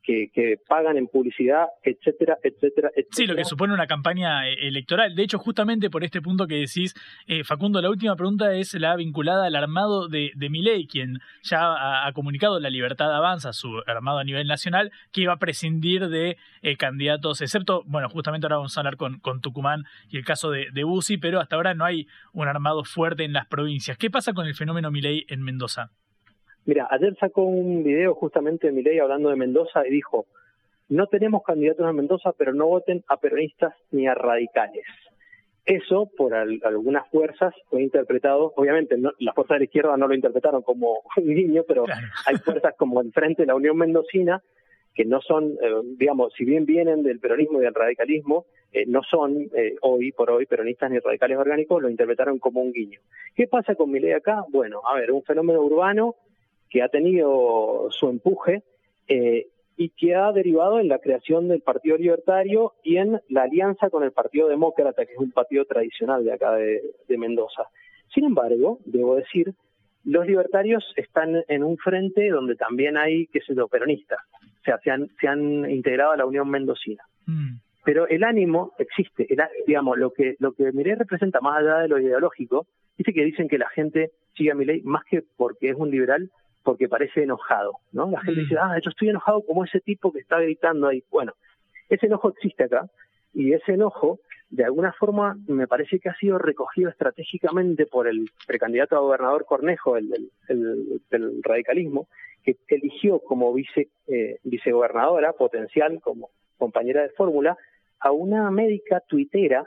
[0.05, 3.09] que, pagan en publicidad, etcétera, etcétera, etcétera.
[3.11, 5.15] Sí, lo que supone una campaña eh, electoral.
[5.15, 6.93] De hecho, justamente por este punto que decís,
[7.27, 12.05] eh, Facundo, la última pregunta es la vinculada al armado de, de Milei, quien ya
[12.07, 16.37] ha, comunicado la libertad avanza, su armado a nivel nacional, que iba a prescindir de
[16.61, 20.67] eh, candidatos, excepto, bueno, justamente ahora vamos a hablar con, Tucumán y el caso de,
[20.71, 20.85] de
[21.21, 23.97] pero hasta ahora no hay un armado fuerte en las provincias.
[23.97, 25.91] ¿Qué pasa con el fenómeno Milei en Mendoza?
[26.65, 30.25] Mira, ayer sacó un video justamente de Milei hablando de Mendoza y dijo,
[30.89, 34.85] no tenemos candidatos en Mendoza, pero no voten a peronistas ni a radicales.
[35.65, 40.61] Eso, por algunas fuerzas, fue interpretado, obviamente las fuerzas de la izquierda no lo interpretaron
[40.61, 41.85] como un niño, pero
[42.27, 44.41] hay fuerzas como el Frente de la Unión Mendocina,
[44.93, 49.01] que no son, eh, digamos, si bien vienen del peronismo y del radicalismo, eh, no
[49.03, 53.01] son eh, hoy por hoy peronistas ni radicales orgánicos, lo interpretaron como un guiño.
[53.35, 54.45] ¿Qué pasa con Milei acá?
[54.49, 56.15] Bueno, a ver, un fenómeno urbano
[56.69, 58.63] que ha tenido su empuje
[59.07, 59.47] eh,
[59.77, 64.03] y que ha derivado en la creación del Partido Libertario y en la alianza con
[64.03, 66.81] el Partido Demócrata, que es un partido tradicional de acá de,
[67.17, 67.63] Mendoza.
[68.13, 69.53] Sin embargo, debo decir,
[70.05, 74.19] los libertarios están en un frente donde también hay, qué sé yo, peronistas.
[74.61, 77.03] O sea, se han, se han integrado a la Unión Mendocina.
[77.25, 77.57] Mm.
[77.83, 79.27] Pero el ánimo existe,
[79.67, 82.65] digamos, lo que, lo que Mireille representa más allá de lo ideológico,
[82.97, 86.31] dice que dicen que la gente sigue a Milei más que porque es un liberal,
[86.65, 88.09] porque parece enojado, ¿no?
[88.09, 88.59] La gente dice, mm.
[88.59, 91.03] ah, yo estoy enojado como ese tipo que está gritando ahí.
[91.11, 91.33] Bueno,
[91.89, 92.89] ese enojo existe acá
[93.33, 98.31] y ese enojo, de alguna forma, me parece que ha sido recogido estratégicamente por el
[98.47, 102.07] precandidato a gobernador Cornejo, el, del radicalismo,
[102.43, 107.57] que eligió como vice eh, vicegobernadora potencial, como compañera de fórmula,
[107.99, 109.65] a una médica tuitera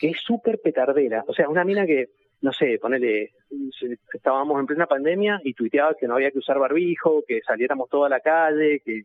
[0.00, 1.24] que es súper petardera.
[1.28, 2.08] O sea, una mina que
[2.40, 3.32] no sé, ponele,
[4.12, 8.08] estábamos en plena pandemia y tuiteaba que no había que usar barbijo, que saliéramos toda
[8.08, 9.04] la calle, que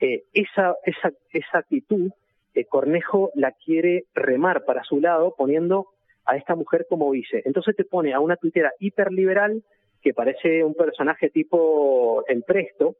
[0.00, 2.10] eh, esa, esa, esa actitud
[2.54, 5.88] eh, Cornejo la quiere remar para su lado poniendo
[6.24, 7.42] a esta mujer como vice.
[7.44, 9.62] Entonces te pone a una tuitera hiperliberal
[10.02, 12.96] que parece un personaje tipo el presto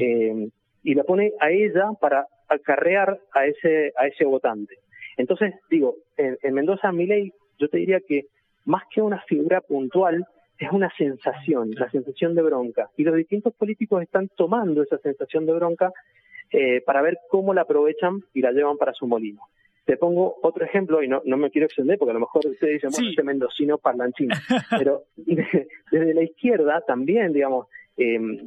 [0.00, 0.48] eh,
[0.84, 4.78] y la pone a ella para acarrear a ese, a ese votante.
[5.16, 8.26] Entonces, digo, en, en Mendoza Miley yo te diría que
[8.64, 10.26] más que una figura puntual,
[10.58, 12.90] es una sensación, la sensación de bronca.
[12.96, 15.92] Y los distintos políticos están tomando esa sensación de bronca
[16.50, 19.42] eh, para ver cómo la aprovechan y la llevan para su molino.
[19.84, 22.74] Te pongo otro ejemplo, y no, no me quiero extender porque a lo mejor ustedes
[22.74, 24.30] dicen, bueno, este mendocino parlanchín,
[24.70, 28.46] pero desde la izquierda también, digamos, eh,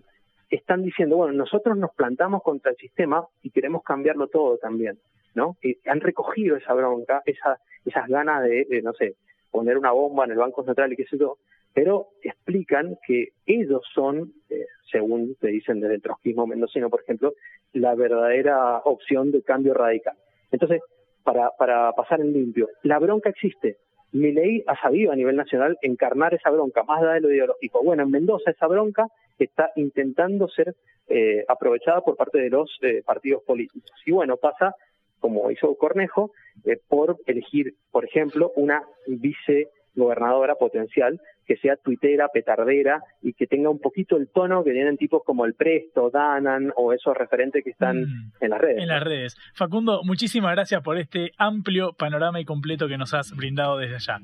[0.50, 4.98] están diciendo, bueno, nosotros nos plantamos contra el sistema y queremos cambiarlo todo también,
[5.36, 5.58] ¿no?
[5.62, 9.16] Y han recogido esa bronca, esa, esas ganas de, de, no sé,
[9.52, 11.38] poner una bomba en el Banco Central y qué sé yo,
[11.74, 17.34] pero explican que ellos son, eh, según te dicen desde el trotskismo mendocino, por ejemplo,
[17.74, 20.16] la verdadera opción de cambio radical.
[20.52, 20.82] Entonces,
[21.24, 23.78] para, para pasar en limpio, la bronca existe.
[24.14, 27.84] Mi ley ha sabido a nivel nacional encarnar esa bronca, más allá de lo ideológico.
[27.84, 29.08] Bueno, en Mendoza esa bronca
[29.38, 30.74] está intentando ser
[31.10, 33.92] eh, aprovechada por parte de los eh, partidos políticos.
[34.06, 34.74] Y bueno, pasa,
[35.20, 36.32] como hizo Cornejo,
[36.66, 43.70] eh, por elegir, por ejemplo, una vicegobernadora potencial que sea tuitera, petardera y que tenga
[43.70, 47.70] un poquito el tono que tienen tipos como el Presto, Danan o esos referentes que
[47.70, 48.84] están mm, en las redes.
[48.84, 49.38] En las redes.
[49.54, 54.20] Facundo, muchísimas gracias por este amplio panorama y completo que nos has brindado desde allá.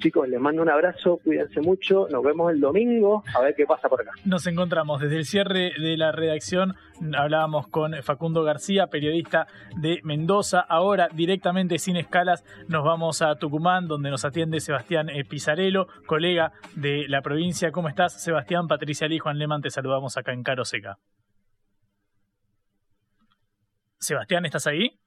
[0.00, 3.88] Chicos, les mando un abrazo, cuídense mucho, nos vemos el domingo, a ver qué pasa
[3.88, 4.12] por acá.
[4.24, 6.74] Nos encontramos desde el cierre de la redacción,
[7.14, 13.88] hablábamos con Facundo García, periodista de Mendoza, ahora directamente sin escalas nos vamos a Tucumán,
[13.88, 17.70] donde nos atiende Sebastián eh, Pizarello, colega de la provincia.
[17.70, 18.68] ¿Cómo estás, Sebastián?
[18.68, 20.98] Patricia Lee, Juan Leman, te saludamos acá en Caro Seca.
[23.98, 24.99] Sebastián, ¿estás ahí?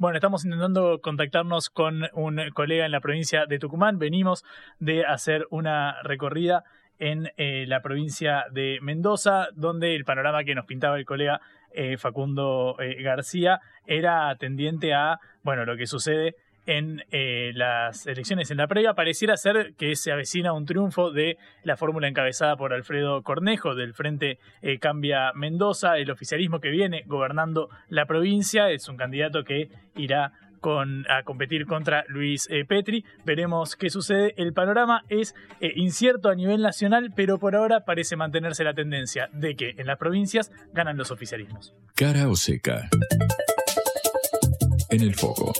[0.00, 3.98] Bueno, estamos intentando contactarnos con un colega en la provincia de Tucumán.
[3.98, 4.44] Venimos
[4.78, 6.62] de hacer una recorrida
[7.00, 11.40] en eh, la provincia de Mendoza, donde el panorama que nos pintaba el colega
[11.72, 16.36] eh, Facundo eh, García era tendiente a, bueno, lo que sucede
[16.68, 21.38] en eh, las elecciones en la previa, pareciera ser que se avecina un triunfo de
[21.64, 27.04] la fórmula encabezada por Alfredo Cornejo del Frente eh, Cambia Mendoza, el oficialismo que viene
[27.06, 30.34] gobernando la provincia, es un candidato que irá
[31.08, 33.04] a competir contra Luis eh, Petri.
[33.24, 34.34] Veremos qué sucede.
[34.36, 39.54] El panorama es incierto a nivel nacional, pero por ahora parece mantenerse la tendencia de
[39.54, 41.74] que en las provincias ganan los oficialismos.
[41.94, 42.90] Cara o seca.
[44.90, 45.52] En el foco.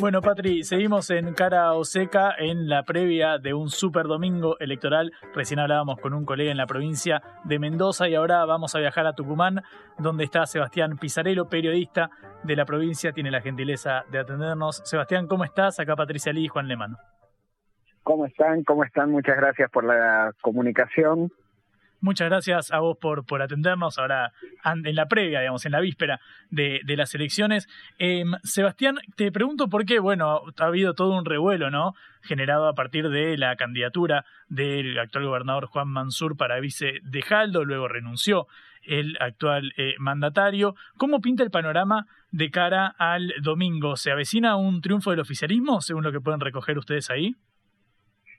[0.00, 5.10] Bueno, Patri, seguimos en cara o seca en la previa de un super domingo electoral.
[5.34, 9.08] Recién hablábamos con un colega en la provincia de Mendoza y ahora vamos a viajar
[9.08, 9.60] a Tucumán,
[9.98, 12.10] donde está Sebastián Pizarello, periodista
[12.44, 13.10] de la provincia.
[13.10, 14.82] Tiene la gentileza de atendernos.
[14.84, 15.80] Sebastián, ¿cómo estás?
[15.80, 16.96] Acá Patricia Lee y Juan Lemano.
[18.04, 18.62] ¿Cómo están?
[18.62, 19.10] ¿Cómo están?
[19.10, 21.32] Muchas gracias por la comunicación.
[22.00, 24.32] Muchas gracias a vos por, por atendernos ahora
[24.64, 27.68] en la previa, digamos, en la víspera de, de las elecciones.
[27.98, 31.94] Eh, Sebastián, te pregunto por qué, bueno, ha habido todo un revuelo, ¿no?
[32.22, 37.64] Generado a partir de la candidatura del actual gobernador Juan Mansur para vice de Jaldo,
[37.64, 38.46] luego renunció
[38.82, 40.76] el actual eh, mandatario.
[40.98, 43.96] ¿Cómo pinta el panorama de cara al domingo?
[43.96, 47.34] ¿Se avecina un triunfo del oficialismo, según lo que pueden recoger ustedes ahí?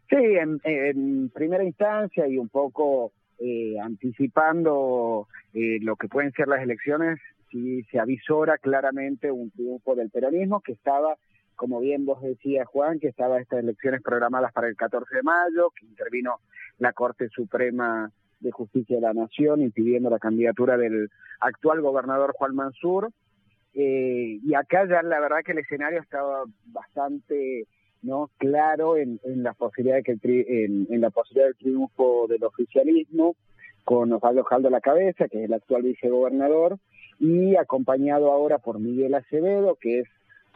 [0.09, 6.61] Sí, en primera instancia y un poco eh, anticipando eh, lo que pueden ser las
[6.61, 11.15] elecciones, si se avisora claramente un triunfo del peronismo que estaba,
[11.55, 15.71] como bien vos decías Juan, que estaba estas elecciones programadas para el 14 de mayo,
[15.71, 16.39] que intervino
[16.77, 22.55] la Corte Suprema de Justicia de la Nación impidiendo la candidatura del actual gobernador Juan
[22.55, 23.09] Mansur.
[23.73, 27.67] Eh, y acá ya la verdad que el escenario estaba bastante
[28.01, 32.43] no claro en, en la posibilidad de que el en, la posibilidad del triunfo del
[32.43, 33.35] oficialismo
[33.83, 36.77] con Osvaldo Jaldo a la cabeza que es el actual vicegobernador
[37.19, 40.07] y acompañado ahora por Miguel Acevedo que es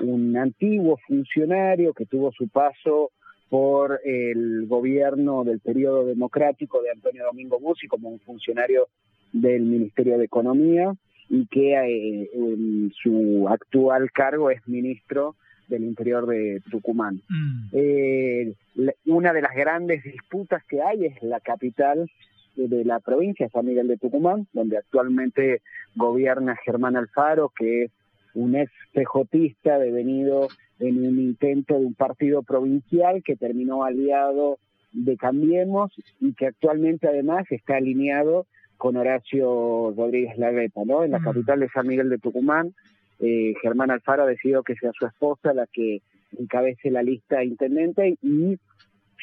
[0.01, 3.11] un antiguo funcionario que tuvo su paso
[3.49, 8.87] por el gobierno del periodo democrático de Antonio Domingo Musi como un funcionario
[9.31, 10.93] del Ministerio de Economía
[11.29, 15.35] y que eh, en su actual cargo es ministro
[15.67, 17.21] del interior de Tucumán.
[17.29, 17.67] Mm.
[17.73, 18.53] Eh,
[19.05, 22.09] una de las grandes disputas que hay es la capital
[22.55, 25.61] de la provincia, San Miguel de Tucumán, donde actualmente
[25.95, 27.91] gobierna Germán Alfaro, que es
[28.35, 30.47] un ex pejotista devenido
[30.79, 34.59] en un intento de un partido provincial que terminó aliado
[34.91, 38.45] de Cambiemos y que actualmente además está alineado
[38.77, 41.03] con Horacio Rodríguez Larreta, ¿no?
[41.03, 41.23] En la mm.
[41.23, 42.73] capital de San Miguel de Tucumán,
[43.25, 46.01] eh, Germán Alfaro ha decidido que sea su esposa la que
[46.37, 48.59] encabece la lista intendente y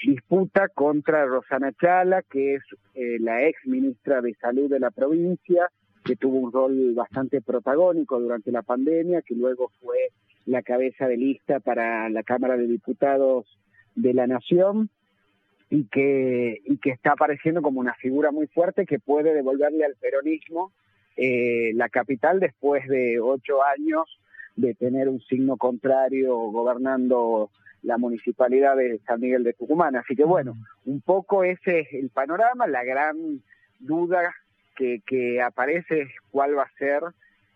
[0.07, 2.63] disputa contra Rosana Chala, que es
[2.95, 5.69] eh, la ex ministra de Salud de la provincia,
[6.03, 9.99] que tuvo un rol bastante protagónico durante la pandemia, que luego fue
[10.47, 13.45] la cabeza de lista para la Cámara de Diputados
[13.95, 14.89] de la Nación
[15.69, 19.97] y que, y que está apareciendo como una figura muy fuerte que puede devolverle al
[19.97, 20.73] peronismo
[21.23, 24.19] eh, la capital después de ocho años
[24.57, 27.51] de tener un signo contrario gobernando
[27.83, 29.97] la municipalidad de San Miguel de Tucumán.
[29.97, 30.55] Así que bueno,
[30.87, 33.43] un poco ese es el panorama, la gran
[33.81, 34.35] duda
[34.75, 37.03] que, que aparece es cuál va a ser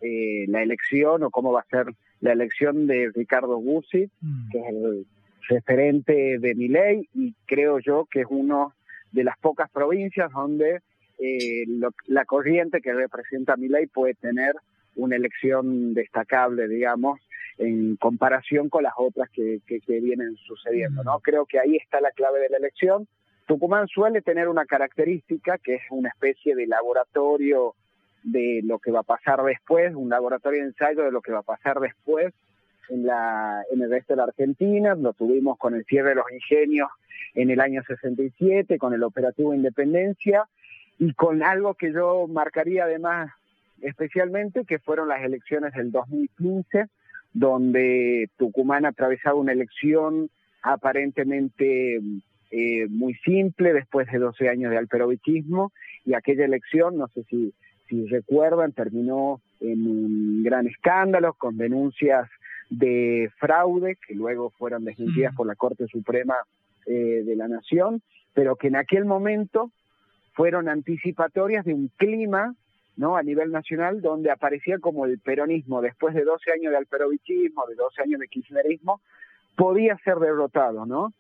[0.03, 1.87] eh, la elección o cómo va a ser
[2.21, 4.11] la elección de Ricardo Bussi,
[4.53, 5.07] que es el
[5.49, 8.75] referente de mi ley y creo yo que es uno
[9.13, 10.83] de las pocas provincias donde
[11.19, 11.65] eh,
[12.07, 14.55] la corriente que representa mi ley puede tener
[14.97, 17.21] una elección destacable, digamos,
[17.59, 21.21] en comparación con las otras que, que, vienen sucediendo, ¿no?
[21.21, 23.07] Creo que ahí está la clave de la elección.
[23.47, 27.75] Tucumán suele tener una característica que es una especie de laboratorio
[28.23, 31.41] de lo que va a pasar después, un laboratorio de ensayo de lo que va
[31.41, 32.33] a pasar después
[32.89, 36.33] en, la, en el resto de la Argentina, lo tuvimos con el cierre de los
[36.33, 36.89] ingenios
[37.35, 40.49] en el año 67, con el operativo Independencia
[40.99, 43.31] y con algo que yo marcaría además
[43.83, 46.87] especialmente, que fueron las elecciones del 2015,
[47.33, 50.31] donde Tucumán atravesaba una elección
[50.63, 52.01] aparentemente
[52.51, 55.73] eh, muy simple después de 12 años de alperovichismo
[56.05, 57.53] y aquella elección, no sé si,
[57.89, 62.29] si recuerdan, terminó en un gran escándalo con denuncias
[62.71, 66.37] de fraude que luego fueron desmentidas por la Corte Suprema
[66.87, 68.01] eh, de la Nación,
[68.33, 69.71] pero que en aquel momento
[70.35, 72.55] fueron anticipatorias de un clima
[72.97, 73.17] ¿no?
[73.17, 77.75] a nivel nacional donde aparecía como el peronismo, después de 12 años de alperovichismo, de
[77.75, 79.01] 12 años de kirchnerismo,
[79.57, 81.13] podía ser derrotado, ¿no?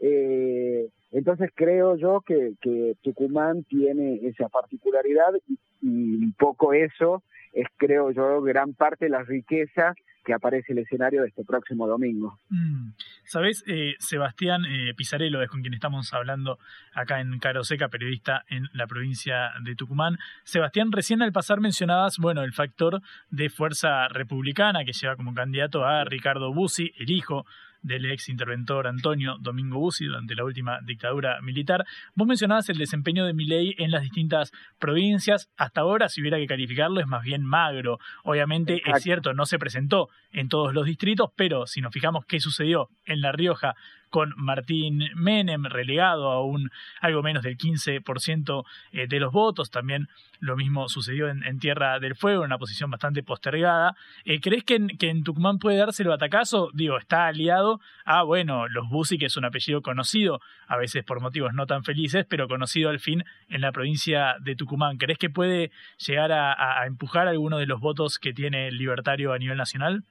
[0.00, 7.66] Eh, entonces creo yo que, que, Tucumán tiene esa particularidad y, un poco eso es,
[7.76, 9.94] creo yo, gran parte de la riqueza
[10.24, 12.38] que aparece el escenario de este próximo domingo.
[12.48, 12.92] Mm.
[13.24, 16.58] Sabes, eh, Sebastián eh, es con quien estamos hablando
[16.92, 20.18] acá en Caroseca, periodista en la provincia de Tucumán.
[20.44, 23.00] Sebastián, recién al pasar mencionabas, bueno, el factor
[23.30, 27.44] de fuerza republicana que lleva como candidato a Ricardo Bussi, el hijo
[27.84, 31.84] del ex interventor Antonio Domingo Bussi durante la última dictadura militar.
[32.14, 35.50] Vos mencionabas el desempeño de Milei en las distintas provincias.
[35.56, 37.98] Hasta ahora, si hubiera que calificarlo, es más bien magro.
[38.24, 42.40] Obviamente, es cierto, no se presentó en todos los distritos, pero si nos fijamos qué
[42.40, 43.74] sucedió en La Rioja
[44.14, 49.72] con Martín Menem relegado a un algo menos del 15% eh, de los votos.
[49.72, 50.08] También
[50.38, 53.96] lo mismo sucedió en, Tierra del Fuego, en una posición bastante postergada.
[54.24, 56.70] Eh, ¿Crees que en, Tucumán puede darse el batacazo?
[56.74, 61.20] Digo, está aliado a, bueno, los Bussi, que es un apellido conocido, a veces por
[61.20, 64.96] motivos no tan felices, pero conocido al fin en la provincia de Tucumán.
[64.96, 65.72] ¿Crees que puede
[66.06, 70.04] llegar a, a empujar alguno de los votos que tiene el libertario a nivel nacional?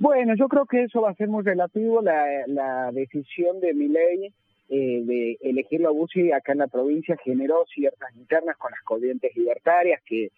[0.00, 2.00] Bueno, yo creo que eso va a ser muy relativo.
[2.00, 4.32] La, la decisión de mi ley
[4.70, 9.36] eh, de elegir a Bussi acá en la provincia generó ciertas internas con las corrientes
[9.36, 10.30] libertarias que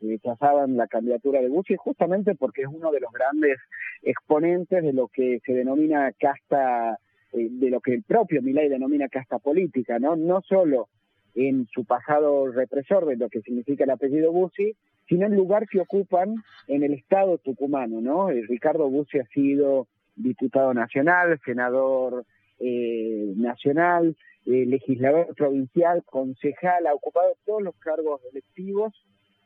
[0.00, 3.58] rechazaban la candidatura de Bussi justamente porque es uno de los grandes
[4.02, 6.98] exponentes de lo que se denomina casta,
[7.34, 10.16] eh, de lo que el propio Milei denomina casta política, ¿no?
[10.16, 10.88] No solo
[11.34, 14.74] en su pasado represor de lo que significa el apellido Bussi,
[15.10, 16.36] sino el lugar que ocupan
[16.68, 18.30] en el Estado tucumano, ¿no?
[18.30, 22.24] Eh, Ricardo Bussi ha sido diputado nacional, senador
[22.60, 28.94] eh, nacional, eh, legislador provincial, concejal, ha ocupado todos los cargos electivos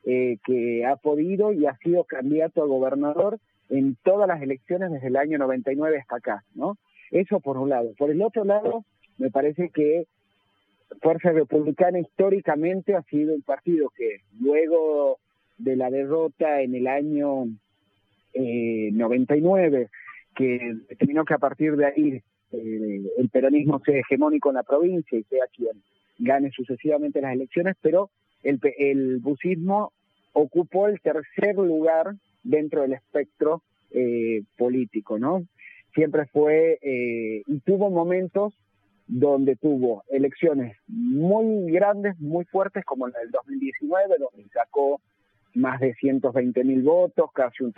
[0.04, 3.38] que ha podido y ha sido candidato a gobernador
[3.70, 6.76] en todas las elecciones desde el año 99 hasta acá, ¿no?
[7.10, 7.94] Eso por un lado.
[7.96, 8.84] Por el otro lado,
[9.16, 10.06] me parece que
[11.00, 15.20] Fuerza Republicana históricamente ha sido un partido que luego
[15.59, 17.44] de la derrota en el año
[18.32, 19.88] eh, 99,
[20.34, 25.18] que terminó que a partir de ahí eh, el peronismo sea hegemónico en la provincia
[25.18, 25.82] y sea quien
[26.18, 28.11] gane sucesivamente las elecciones, pero
[28.42, 29.92] el, el bucismo
[30.32, 35.46] ocupó el tercer lugar dentro del espectro eh, político, ¿no?
[35.94, 38.55] Siempre fue eh, y tuvo momentos
[39.07, 45.00] donde tuvo elecciones muy grandes, muy fuertes, como la del 2019, donde sacó
[45.55, 47.72] más de 120 mil votos, casi un,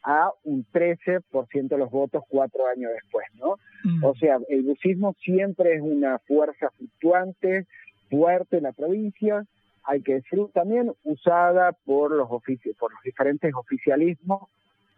[0.09, 3.57] a un 13% de los votos cuatro años después, ¿no?
[3.83, 4.05] Mm.
[4.05, 7.67] O sea, el bucismo siempre es una fuerza fluctuante,
[8.09, 9.45] fuerte en la provincia,
[9.83, 14.49] hay que decirlo también, usada por los, por los diferentes oficialismos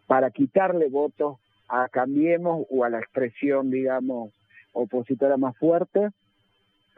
[0.05, 1.38] para quitarle votos
[1.68, 4.32] a Cambiemos o a la expresión, digamos,
[4.74, 6.10] opositora más fuerte.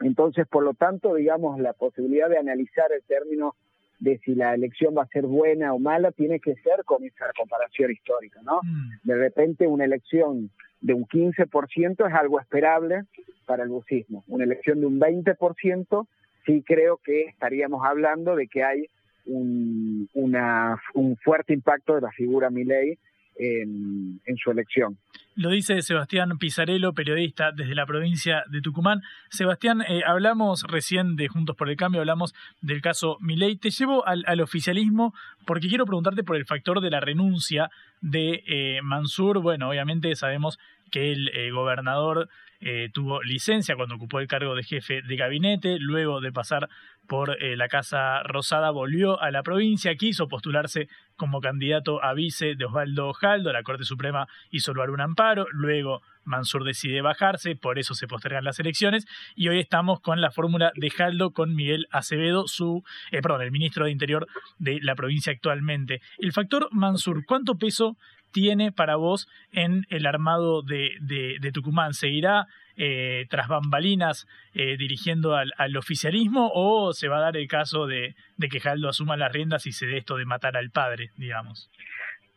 [0.00, 3.54] Entonces, por lo tanto, digamos, la posibilidad de analizar el término
[4.02, 7.26] de si la elección va a ser buena o mala tiene que ser con esa
[7.38, 8.60] comparación histórica, ¿no?
[8.64, 9.08] Mm.
[9.08, 10.50] De repente una elección
[10.80, 13.04] de un 15% es algo esperable
[13.46, 14.24] para el bucismo.
[14.26, 16.08] Una elección de un 20%
[16.44, 18.86] sí creo que estaríamos hablando de que hay
[19.24, 22.98] un, una, un fuerte impacto de la figura Milei
[23.36, 24.98] en, su elección.
[25.34, 29.02] Lo dice Sebastián Pizarello, periodista desde la provincia de Tucumán.
[29.30, 33.56] Sebastián, eh, hablamos recién de Juntos por el Cambio, hablamos del caso Milei.
[33.56, 35.14] Te llevo al, al oficialismo
[35.46, 37.70] porque quiero preguntarte por el factor de la renuncia
[38.00, 39.40] de eh, Mansur.
[39.40, 40.58] Bueno, obviamente sabemos
[40.90, 42.28] que el eh, gobernador
[42.62, 46.68] eh, tuvo licencia cuando ocupó el cargo de jefe de gabinete, luego de pasar
[47.08, 52.54] por eh, la Casa Rosada volvió a la provincia, quiso postularse como candidato a vice
[52.54, 57.80] de Osvaldo Jaldo, la Corte Suprema hizo lugar un amparo, luego Mansur decide bajarse, por
[57.80, 61.86] eso se postergan las elecciones y hoy estamos con la fórmula de Jaldo con Miguel
[61.90, 66.00] Acevedo, su, eh, perdón, el ministro de Interior de la provincia actualmente.
[66.18, 67.96] El factor Mansur, ¿cuánto peso
[68.32, 71.94] tiene para vos en el armado de, Tucumán?
[71.94, 77.86] ¿Seguirá eh, tras bambalinas eh, dirigiendo al, oficialismo o se va a dar el caso
[77.86, 81.10] de, de que Jaldo asuma las riendas y se dé esto de matar al padre,
[81.16, 81.70] digamos?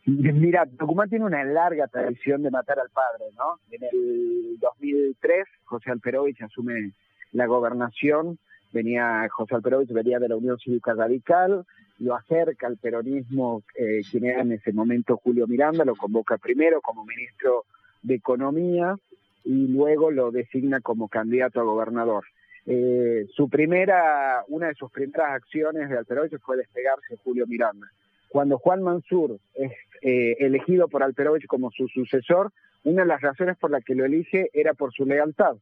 [0.05, 3.59] Mira, Tucumán tiene una larga tradición de matar al padre, ¿no?
[3.71, 6.91] En el 2003, José Alperovich asume
[7.31, 8.37] la gobernación,
[8.71, 11.65] venía José Alperovich venía de la Unión Cívica Radical,
[11.99, 16.81] lo acerca al peronismo, eh, quien era en ese momento Julio Miranda, lo convoca primero
[16.81, 17.65] como ministro
[18.01, 18.95] de Economía
[19.43, 22.25] y luego lo designa como candidato a gobernador.
[22.65, 27.87] Eh, su primera, una de sus primeras acciones de Alperovich fue despegarse de Julio Miranda.
[28.27, 29.71] Cuando Juan Mansur es
[30.01, 32.51] eh, elegido por Alperovich como su sucesor,
[32.83, 35.55] una de las razones por las que lo elige era por su lealtad.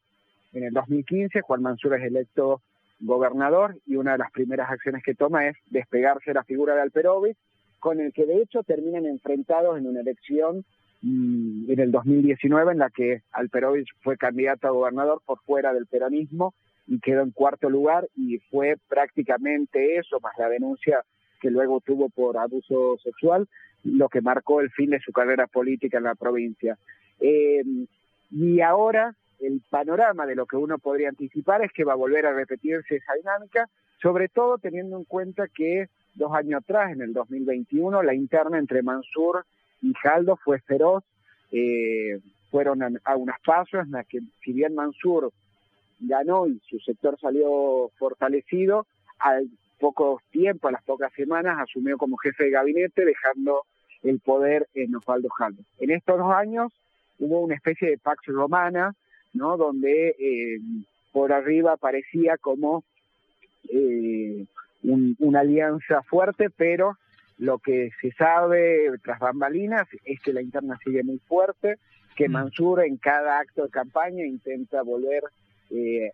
[0.54, 2.62] En el 2015, Juan Mansur es electo
[3.04, 6.82] gobernador y una de las primeras acciones que toma es despegarse de la figura de
[6.82, 7.38] Alperovich,
[7.80, 10.64] con el que de hecho terminan enfrentados en una elección
[11.02, 15.86] mm, en el 2019 en la que Alperovich fue candidato a gobernador por fuera del
[15.86, 16.54] peronismo
[16.88, 21.04] y quedó en cuarto lugar y fue prácticamente eso, más la denuncia
[21.42, 23.48] que luego tuvo por abuso sexual,
[23.84, 26.78] lo que marcó el fin de su carrera política en la provincia.
[27.20, 27.64] Eh,
[28.32, 29.14] y ahora
[29.44, 32.96] el panorama de lo que uno podría anticipar es que va a volver a repetirse
[32.96, 33.70] esa dinámica,
[34.02, 38.84] sobre todo teniendo en cuenta que dos años atrás, en el 2021, la interna entre
[38.84, 39.46] Mansur
[39.82, 41.04] y Jaldo fue feroz,
[41.52, 42.20] eh,
[42.52, 45.32] fueron a, unas pasos en las que si bien Mansur
[46.00, 48.86] ganó y su sector salió fortalecido,
[49.20, 53.64] al poco tiempo, a las pocas semanas, asumió como jefe de gabinete, dejando
[54.04, 55.64] el poder en Osvaldo Jaldo.
[55.80, 56.72] En estos dos años
[57.20, 58.94] hubo una especie de pax romana
[59.34, 59.58] ¿no?
[59.58, 60.60] Donde eh,
[61.12, 62.84] por arriba parecía como
[63.70, 64.46] eh,
[64.84, 66.98] una alianza fuerte, pero
[67.38, 71.78] lo que se sabe tras bambalinas es que la interna sigue muy fuerte,
[72.16, 72.32] que mm.
[72.32, 75.24] Mansur en cada acto de campaña intenta volver
[75.72, 76.12] eh,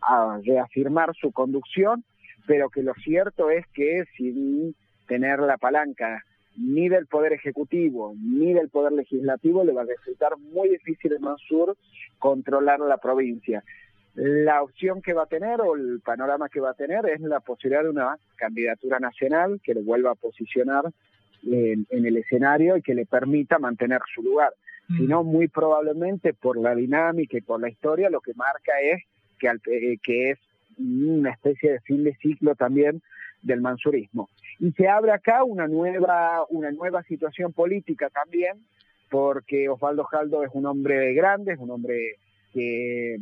[0.00, 2.04] a reafirmar su conducción,
[2.46, 4.74] pero que lo cierto es que sin
[5.06, 6.24] tener la palanca
[6.58, 11.20] ni del Poder Ejecutivo ni del Poder Legislativo le va a resultar muy difícil a
[11.20, 11.76] Mansur
[12.18, 13.62] controlar la provincia.
[14.14, 17.38] La opción que va a tener o el panorama que va a tener es la
[17.38, 20.86] posibilidad de una candidatura nacional que le vuelva a posicionar
[21.44, 24.52] en, el escenario y que le permita mantener su lugar.
[24.88, 24.96] Mm.
[24.96, 29.04] Si no, muy probablemente por la dinámica y por la historia, lo que marca es
[29.38, 30.38] que, eh, que es
[30.78, 33.00] una especie de fin de ciclo también
[33.42, 34.28] del mansurismo.
[34.60, 38.64] Y se abre acá una nueva, una nueva situación política también,
[39.10, 42.16] porque Osvaldo Jaldo es un hombre grande, es un hombre
[42.52, 43.18] que,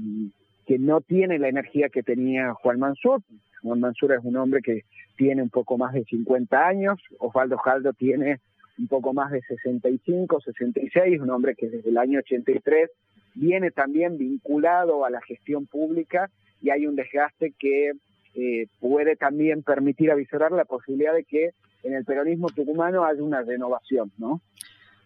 [0.67, 3.23] que no tiene la energía que tenía Juan Mansur.
[3.63, 4.85] Juan Mansur es un hombre que
[5.17, 8.41] tiene un poco más de 50 años, Osvaldo Jaldo tiene
[8.79, 12.91] un poco más de 65, 66, un hombre que desde el año 83
[13.35, 16.31] viene también vinculado a la gestión pública
[16.61, 17.93] y hay un desgaste que
[18.37, 21.51] eh, puede también permitir avisorar la posibilidad de que
[21.83, 24.41] en el peronismo tucumano haya una renovación, ¿no?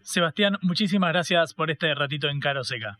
[0.02, 2.98] Sebastián, muchísimas gracias por este ratito en Caro Seca.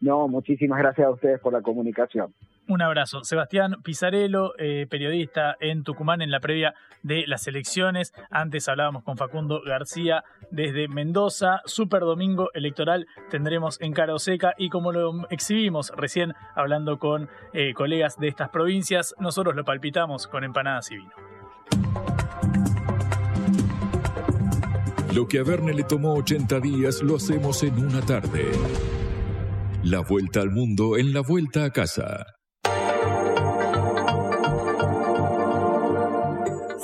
[0.00, 2.34] No, muchísimas gracias a ustedes por la comunicación.
[2.70, 3.24] Un abrazo.
[3.24, 8.12] Sebastián Pizarello, eh, periodista en Tucumán en la previa de las elecciones.
[8.30, 11.62] Antes hablábamos con Facundo García desde Mendoza.
[11.64, 17.74] Super domingo electoral tendremos en Caro Seca y como lo exhibimos recién hablando con eh,
[17.74, 21.10] colegas de estas provincias, nosotros lo palpitamos con empanadas y vino.
[25.12, 28.52] Lo que a Verne le tomó 80 días lo hacemos en una tarde.
[29.82, 32.39] La vuelta al mundo en la vuelta a casa.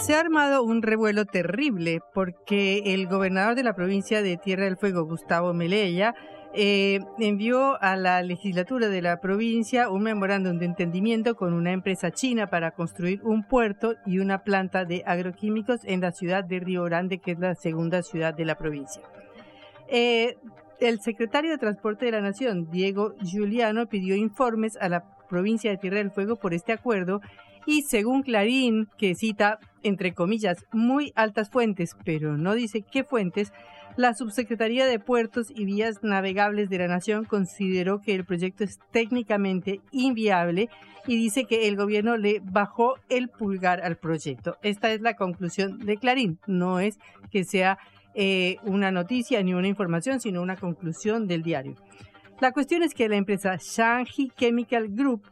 [0.07, 4.76] Se ha armado un revuelo terrible porque el gobernador de la provincia de Tierra del
[4.76, 6.14] Fuego, Gustavo Melella,
[6.54, 12.12] eh, envió a la legislatura de la provincia un memorándum de entendimiento con una empresa
[12.12, 16.84] china para construir un puerto y una planta de agroquímicos en la ciudad de Río
[16.84, 19.02] Grande, que es la segunda ciudad de la provincia.
[19.88, 20.36] Eh,
[20.78, 25.78] el secretario de Transporte de la Nación, Diego Giuliano, pidió informes a la provincia de
[25.78, 27.20] Tierra del Fuego por este acuerdo
[27.66, 33.53] y según Clarín, que cita entre comillas muy altas fuentes, pero no dice qué fuentes,
[33.97, 38.78] la Subsecretaría de Puertos y Vías Navegables de la Nación consideró que el proyecto es
[38.91, 40.68] técnicamente inviable
[41.07, 44.59] y dice que el gobierno le bajó el pulgar al proyecto.
[44.62, 46.99] Esta es la conclusión de Clarín, no es
[47.30, 47.78] que sea
[48.14, 51.76] eh, una noticia ni una información, sino una conclusión del diario.
[52.41, 55.22] La cuestión es que la empresa Shanghai Chemical Group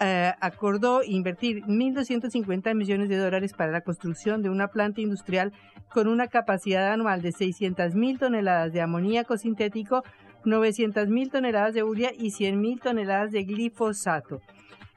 [0.00, 5.52] eh, acordó invertir 1.250 millones de dólares para la construcción de una planta industrial
[5.92, 10.02] con una capacidad anual de 600.000 toneladas de amoníaco sintético,
[10.44, 14.40] 900.000 toneladas de urea y 100.000 toneladas de glifosato.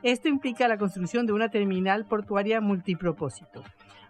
[0.03, 3.61] Esto implica la construcción de una terminal portuaria multipropósito.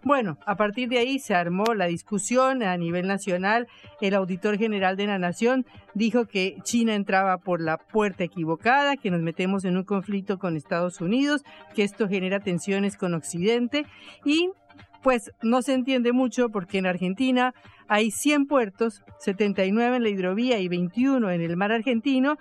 [0.05, 3.67] Bueno, a partir de ahí se armó la discusión a nivel nacional.
[4.01, 9.11] El auditor general de la Nación dijo que China entraba por la puerta equivocada, que
[9.11, 11.43] nos metemos en un conflicto con Estados Unidos,
[11.73, 13.85] que esto genera tensiones con Occidente
[14.25, 14.49] y
[15.01, 17.53] pues no se entiende mucho porque en Argentina
[17.87, 22.37] hay 100 puertos, 79 en la hidrovía y 21 en el mar argentino,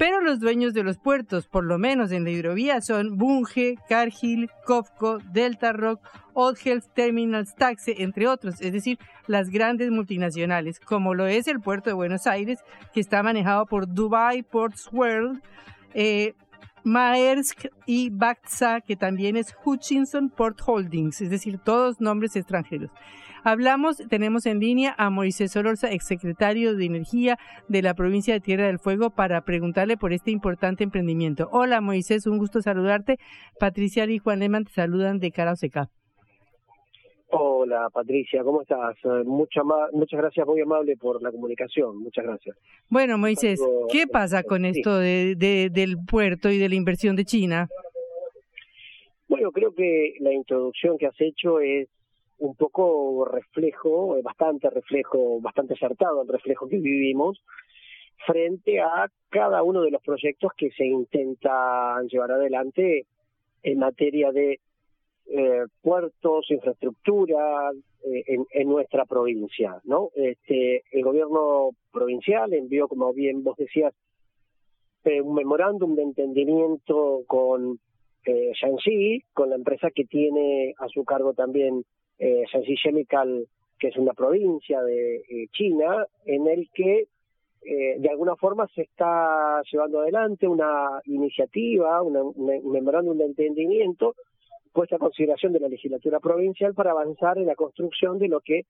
[0.00, 4.48] pero los dueños de los puertos, por lo menos en la hidrovía, son Bunge, Cargill,
[4.64, 6.00] Kofco, Delta Rock,
[6.32, 11.60] Old Health Terminals Taxe, entre otros, es decir, las grandes multinacionales, como lo es el
[11.60, 12.60] puerto de Buenos Aires,
[12.94, 15.42] que está manejado por Dubai Ports World,
[15.92, 16.32] eh,
[16.84, 22.90] Maersk y Bactsa, que también es Hutchinson Port Holdings, es decir, todos nombres extranjeros.
[23.42, 28.66] Hablamos, tenemos en línea a Moisés Solorza, exsecretario de Energía de la provincia de Tierra
[28.66, 31.48] del Fuego, para preguntarle por este importante emprendimiento.
[31.50, 33.18] Hola Moisés, un gusto saludarte.
[33.58, 35.54] Patricia y Juan Lehmann te saludan de Cara
[37.32, 38.96] Hola Patricia, ¿cómo estás?
[39.04, 39.62] Eh, mucha
[39.92, 42.56] muchas gracias, muy amable por la comunicación, muchas gracias.
[42.88, 43.60] Bueno, Moisés,
[43.92, 45.36] ¿qué pasa con esto de,
[45.72, 47.68] del puerto y de la inversión de China?
[49.28, 51.88] Bueno, creo que la introducción que has hecho es
[52.38, 57.40] un poco reflejo, eh, bastante reflejo, bastante acertado el reflejo que vivimos
[58.26, 63.06] frente a cada uno de los proyectos que se intentan llevar adelante
[63.62, 64.58] en materia de
[65.26, 67.70] eh, puertos, infraestructura
[68.04, 70.10] eh, en, en, nuestra provincia, ¿no?
[70.14, 73.94] Este, el gobierno provincial envió, como bien vos decías,
[75.04, 77.78] un memorándum de entendimiento con
[78.26, 81.84] eh, Shanxi, con la empresa que tiene a su cargo también
[82.18, 82.44] eh,
[82.82, 83.46] Chemical,
[83.78, 87.06] que es una provincia de eh, China, en el que
[87.62, 92.34] eh, de alguna forma se está llevando adelante una iniciativa, un
[92.70, 94.14] memorándum de entendimiento
[94.72, 98.66] puesta a consideración de la legislatura provincial para avanzar en la construcción de lo que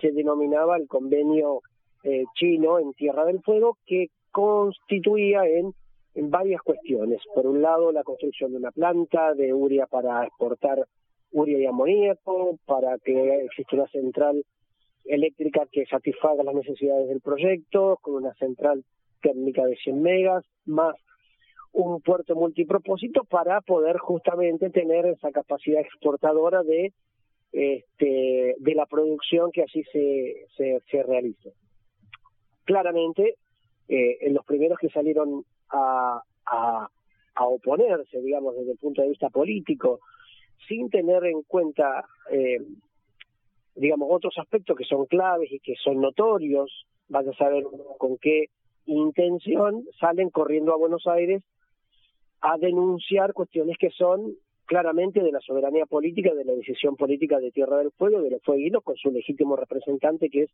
[0.00, 1.62] se denominaba el convenio
[2.04, 5.74] eh, chino en Tierra del Fuego, que constituía en,
[6.14, 7.20] en varias cuestiones.
[7.34, 10.86] Por un lado, la construcción de una planta de uria para exportar
[11.32, 14.44] uria y amoníaco, para que exista una central
[15.04, 18.84] eléctrica que satisfaga las necesidades del proyecto, con una central
[19.20, 20.94] térmica de 100 megas, más
[21.82, 26.92] un puerto multipropósito para poder justamente tener esa capacidad exportadora de
[27.52, 31.50] este de la producción que así se, se, se realiza.
[32.64, 33.36] Claramente,
[33.88, 36.88] eh, los primeros que salieron a, a,
[37.34, 40.00] a oponerse, digamos, desde el punto de vista político,
[40.66, 42.58] sin tener en cuenta, eh,
[43.76, 47.64] digamos, otros aspectos que son claves y que son notorios, vaya a saber
[47.98, 48.46] con qué
[48.86, 51.42] intención salen corriendo a Buenos Aires
[52.40, 54.34] a denunciar cuestiones que son
[54.66, 58.42] claramente de la soberanía política, de la decisión política de Tierra del Fuego, de los
[58.42, 60.50] fueguinos, con su legítimo representante que es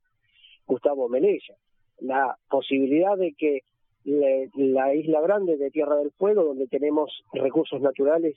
[0.66, 1.56] Gustavo Melella.
[1.98, 3.62] La posibilidad de que
[4.04, 8.36] la, isla grande de Tierra del Fuego, donde tenemos recursos naturales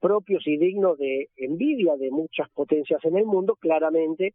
[0.00, 4.34] propios y dignos de envidia de muchas potencias en el mundo, claramente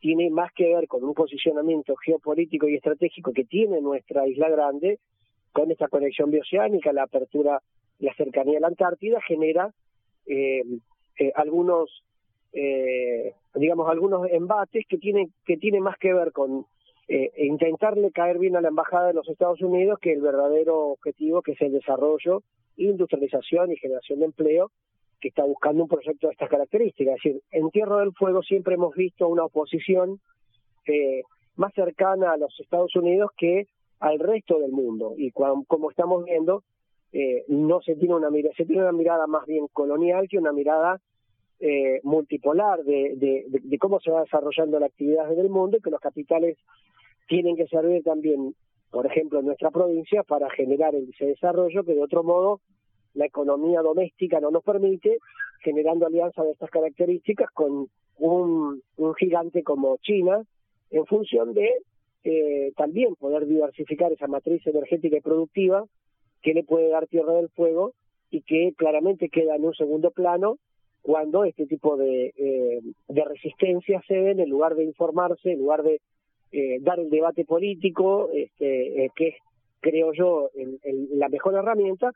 [0.00, 4.98] tiene más que ver con un posicionamiento geopolítico y estratégico que tiene nuestra isla grande,
[5.56, 7.62] con esta conexión bioceánica, la apertura,
[7.98, 9.72] la cercanía a la Antártida, genera
[10.26, 10.60] eh,
[11.18, 12.04] eh, algunos,
[12.52, 16.66] eh, digamos, algunos embates que tienen, que tienen más que ver con
[17.08, 21.40] eh, intentarle caer bien a la embajada de los Estados Unidos que el verdadero objetivo
[21.40, 22.42] que es el desarrollo,
[22.76, 24.70] industrialización y generación de empleo
[25.22, 27.16] que está buscando un proyecto de estas características.
[27.16, 30.20] Es decir, en Tierra del Fuego siempre hemos visto una oposición
[30.84, 31.22] eh,
[31.54, 33.66] más cercana a los Estados Unidos que
[34.00, 35.14] al resto del mundo.
[35.16, 36.62] Y como estamos viendo,
[37.12, 40.52] eh, no se tiene una mirada, se tiene una mirada más bien colonial que una
[40.52, 41.00] mirada
[41.60, 45.80] eh, multipolar de, de, de, cómo se va desarrollando la actividad en el mundo y
[45.80, 46.58] que los capitales
[47.28, 48.54] tienen que servir también,
[48.90, 52.60] por ejemplo, en nuestra provincia para generar ese desarrollo que de otro modo
[53.14, 55.16] la economía doméstica no nos permite,
[55.62, 57.88] generando alianzas de estas características con
[58.18, 58.82] un
[59.18, 60.42] gigante como China,
[60.90, 61.70] en función de
[62.26, 65.84] eh, también poder diversificar esa matriz energética y productiva
[66.42, 67.92] que le puede dar Tierra del Fuego
[68.30, 70.58] y que claramente queda en un segundo plano
[71.02, 76.00] cuando este tipo de, eh, de resistencia ceden en lugar de informarse, en lugar de
[76.52, 79.34] eh, dar el debate político, este, eh, que es,
[79.80, 80.50] creo yo,
[81.14, 82.10] la mejor herramienta,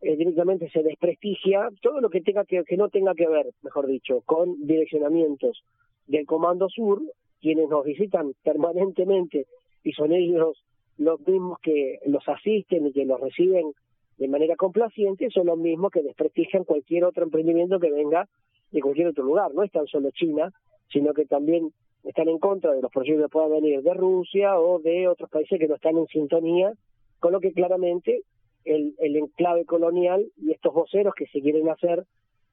[0.00, 3.86] eh, directamente se desprestigia todo lo que tenga que, que no tenga que ver, mejor
[3.88, 5.64] dicho, con direccionamientos
[6.06, 7.02] del Comando Sur,
[7.40, 9.46] quienes nos visitan permanentemente
[9.82, 10.62] y son ellos
[10.96, 13.72] los mismos que los asisten y que los reciben
[14.18, 18.28] de manera complaciente, son los mismos que desprestigian cualquier otro emprendimiento que venga
[18.72, 19.54] de cualquier otro lugar.
[19.54, 20.52] No es tan solo China,
[20.92, 21.70] sino que también
[22.02, 25.58] están en contra de los proyectos que puedan venir de Rusia o de otros países
[25.58, 26.72] que no están en sintonía,
[27.20, 28.22] con lo que claramente
[28.64, 32.04] el, el enclave colonial y estos voceros que se quieren hacer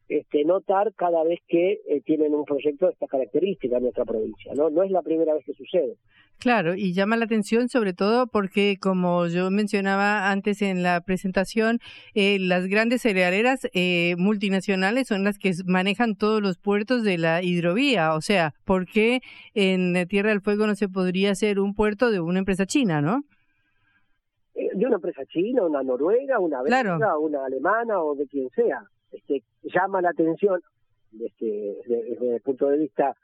[0.08, 4.54] este, notar cada vez que eh, tienen un proyecto de estas características en nuestra provincia.
[4.56, 4.70] ¿no?
[4.70, 5.98] no es la primera vez que sucede.
[6.38, 11.80] Claro, y llama la atención sobre todo porque, como yo mencionaba antes en la presentación,
[12.14, 17.42] eh, las grandes cerealeras eh, multinacionales son las que manejan todos los puertos de la
[17.42, 18.14] hidrovía.
[18.14, 19.22] O sea, ¿por qué
[19.54, 23.22] en Tierra del Fuego no se podría hacer un puerto de una empresa china, no?
[24.54, 28.86] De una empresa china, una noruega, una belga, una alemana o de quien sea
[29.16, 30.62] este, llama la atención
[31.20, 33.16] este, desde, el punto de vista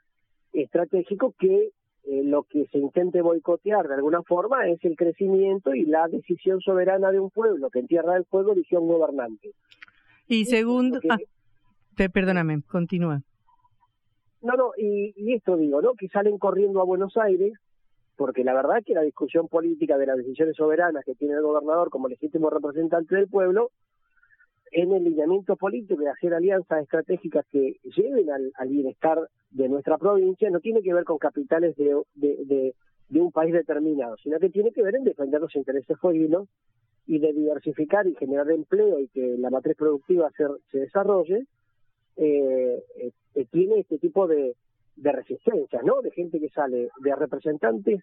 [0.52, 1.70] estratégico que
[2.04, 6.60] eh, lo que se intente boicotear de alguna forma es el crecimiento y la decisión
[6.60, 9.52] soberana de un pueblo que en Tierra del Fuego eligió un gobernante.
[10.26, 11.18] Y segundo, ah,
[11.96, 13.22] te, perdóname, continúa.
[14.40, 15.94] No, no, y, y esto digo, ¿no?
[15.94, 17.52] Que salen corriendo a Buenos Aires
[18.16, 21.42] porque la verdad es que la discusión política de las decisiones soberanas que tiene el
[21.42, 23.70] gobernador como legítimo representante del pueblo
[24.72, 29.18] en el lineamiento político y hacer alianzas estratégicas que lleven al, bienestar
[29.50, 32.74] de nuestra provincia no tiene que ver con capitales de, de,
[33.20, 36.48] un país determinado, sino que tiene que ver en defender los intereses fueguinos
[37.06, 41.44] y de diversificar y generar empleo y que la matriz productiva se, desarrolle,
[42.16, 42.82] eh,
[43.34, 44.56] eh, tiene este tipo de,
[44.96, 46.00] de resistencia, ¿no?
[46.00, 48.02] De gente que sale de representantes,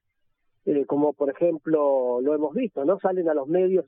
[0.66, 3.00] eh, como por ejemplo lo hemos visto, ¿no?
[3.00, 3.86] Salen a los medios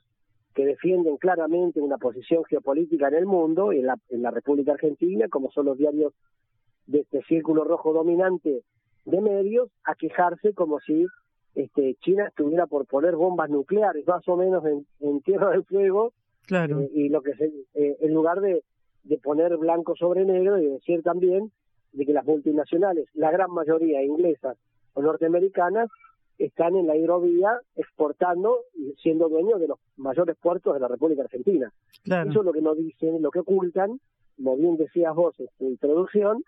[0.54, 5.28] que defienden claramente una posición geopolítica en el mundo, en la, en la República Argentina,
[5.30, 6.14] como son los diarios
[6.88, 8.64] de este círculo rojo dominante
[9.06, 11.06] de medios, a quejarse como si
[11.56, 16.14] este, China estuviera por poner bombas nucleares, más o menos en, Tierra del Fuego,
[16.46, 16.82] claro.
[16.82, 18.64] Eh, y lo que se, eh, en lugar de,
[19.04, 21.52] de poner blanco sobre negro y decir también
[21.94, 24.58] de que las multinacionales, la gran mayoría inglesas
[24.94, 25.90] o norteamericanas,
[26.46, 31.24] están en la hidrovía exportando y siendo dueños de los mayores puertos de la República
[31.24, 31.72] Argentina.
[32.04, 34.00] Eso es lo que no dicen, lo que ocultan,
[34.36, 36.44] como bien decías vos en tu introducción,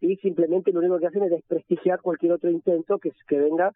[0.00, 3.72] y simplemente lo único que hacen es desprestigiar cualquier otro intento que, que venga,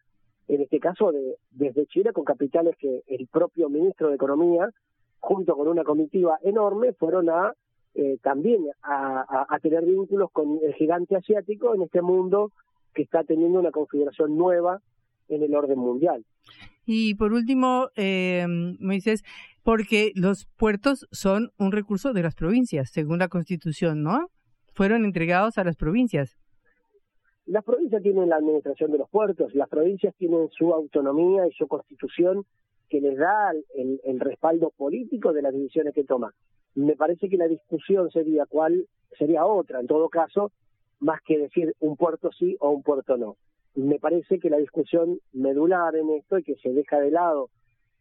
[0.47, 4.69] en este caso, de, desde Chile, con capitales que el propio ministro de Economía,
[5.19, 7.55] junto con una comitiva enorme, fueron a
[7.95, 12.53] eh, también a, a tener vínculos con el gigante asiático en este mundo
[12.95, 14.81] que está teniendo una configuración nueva
[15.31, 16.25] en el orden mundial.
[16.85, 18.47] Y por último, eh,
[18.79, 19.23] Moisés,
[19.63, 24.29] porque los puertos son un recurso de las provincias, según la Constitución, ¿no?
[24.81, 26.39] fueron entregados a las provincias.
[27.47, 31.67] Las provincias tienen la administración de los puertos, las provincias tienen su autonomía y su
[31.67, 32.45] constitución
[32.89, 36.33] que les da el, el respaldo político de las decisiones que toman.
[36.75, 38.87] Me parece que la discusión sería cuál
[39.19, 40.53] sería otra, en todo caso,
[41.01, 43.37] más que decir un puerto sí o un puerto no.
[43.75, 47.51] Me parece que la discusión medular en esto y que se deja de lado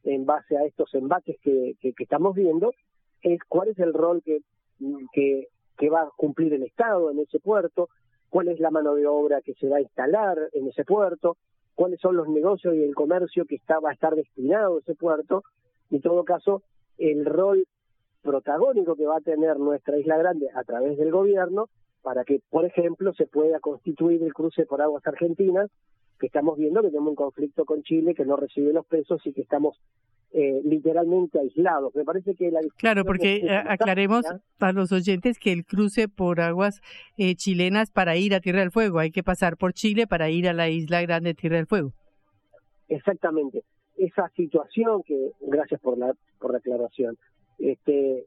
[0.04, 2.74] en base a estos embates que, que, estamos viendo
[3.22, 4.40] es cuál es el rol que,
[5.14, 5.48] que,
[5.78, 7.90] que va a cumplir el Estado en ese puerto,
[8.30, 11.38] cuál es la mano de obra que se va a instalar en ese puerto,
[11.76, 14.96] cuáles son los negocios y el comercio que está, va a estar destinado a ese
[14.96, 15.44] puerto,
[15.92, 16.62] en todo caso,
[16.98, 17.66] el rol
[18.22, 21.70] protagónico que va a tener nuestra Isla Grande a través del gobierno
[22.02, 25.70] para que, por ejemplo, se pueda constituir el cruce por aguas argentinas,
[26.20, 29.34] que estamos viendo que tenemos un conflicto con Chile que no recibe los pesos y
[29.34, 29.80] que estamos
[30.32, 31.96] eh, literalmente aislados.
[31.96, 34.26] Me parece que la Claro, porque eh, aclaremos
[34.60, 36.82] a los oyentes que el cruce por aguas
[37.18, 40.48] eh, chilenas para ir a Tierra del Fuego, hay que pasar por Chile para ir
[40.48, 41.94] a la isla grande Tierra del Fuego.
[42.90, 43.64] Exactamente.
[43.98, 47.18] Esa situación que, gracias por la, por la aclaración,
[47.58, 48.26] este,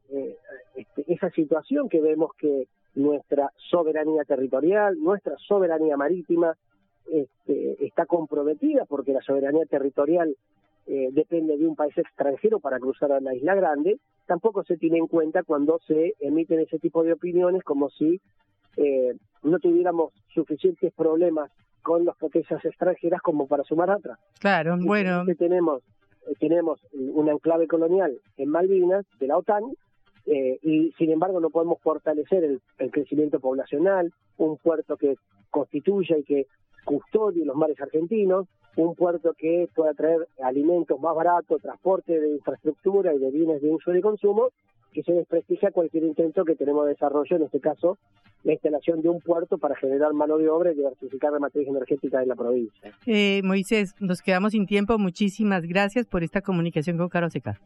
[0.75, 6.55] este, esa situación que vemos que nuestra soberanía territorial, nuestra soberanía marítima,
[7.11, 10.35] este, está comprometida porque la soberanía territorial
[10.85, 14.97] eh, depende de un país extranjero para cruzar a la isla grande, tampoco se tiene
[14.97, 18.19] en cuenta cuando se emiten ese tipo de opiniones como si
[18.77, 24.17] eh, no tuviéramos suficientes problemas con las potencias extranjeras como para sumar otras.
[24.39, 25.25] Claro, bueno.
[25.37, 25.83] Tenemos,
[26.27, 29.63] eh, tenemos un enclave colonial en Malvinas de la OTAN
[30.25, 35.15] y sin embargo no podemos fortalecer el, crecimiento poblacional, un puerto que
[35.49, 36.47] constituya y que
[36.85, 43.13] custodie los mares argentinos, un puerto que pueda traer alimentos más baratos, transporte de infraestructura
[43.13, 44.49] y de bienes de uso y de consumo,
[44.91, 47.97] que se desprestigia cualquier intento que tenemos de desarrollo, en este caso
[48.43, 52.19] la instalación de un puerto para generar mano de obra y diversificar la matriz energética
[52.19, 52.91] de la provincia.
[53.05, 54.97] Eh, Moisés, nos quedamos sin tiempo.
[54.97, 57.59] Muchísimas gracias por esta comunicación con Caro Seca.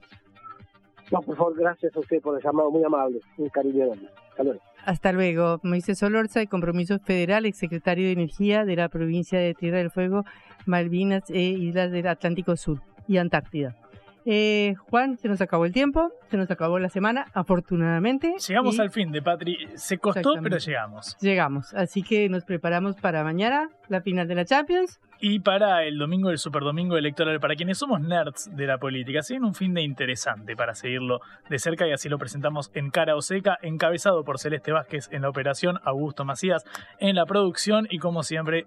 [1.12, 4.10] No, por favor, gracias a usted por el llamado, muy amable, un cariño enorme.
[4.30, 4.62] Hasta luego.
[4.86, 5.60] Hasta luego.
[5.64, 10.24] Moisés Solorza, de Compromiso Federal, exsecretario de Energía de la provincia de Tierra del Fuego,
[10.66, 13.76] Malvinas e Islas del Atlántico Sur y Antártida.
[14.30, 18.36] Eh, Juan, se nos acabó el tiempo, se nos acabó la semana, afortunadamente.
[18.45, 19.69] Llegamos al fin de Patri.
[19.75, 21.15] Se costó, pero llegamos.
[21.21, 24.99] Llegamos, así que nos preparamos para mañana, la final de la Champions.
[25.21, 29.21] Y para el domingo, el superdomingo electoral, para quienes somos nerds de la política.
[29.21, 33.15] Se un fin de interesante para seguirlo de cerca y así lo presentamos en Cara
[33.15, 36.65] o Seca, encabezado por Celeste Vázquez en la operación, Augusto Macías
[36.99, 38.65] en la producción y como siempre,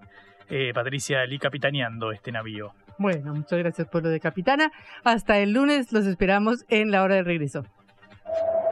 [0.49, 2.73] eh, Patricia Lee capitaneando este navío.
[3.01, 4.71] Bueno, muchas gracias por lo de capitana.
[5.05, 7.65] Hasta el lunes los esperamos en la hora de regreso.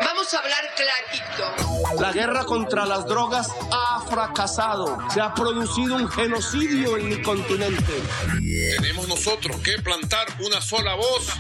[0.04, 2.02] Vamos a hablar clarito.
[2.02, 4.98] La guerra contra las drogas ha fracasado.
[5.08, 7.94] Se ha producido un genocidio en mi continente.
[8.76, 11.34] Tenemos nosotros que plantar una sola voz,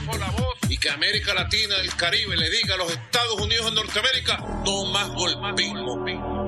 [0.70, 4.38] y que América Latina y el Caribe le diga a los Estados Unidos de Norteamérica
[4.64, 6.04] no más golpismo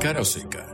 [0.00, 0.69] Cara Seca.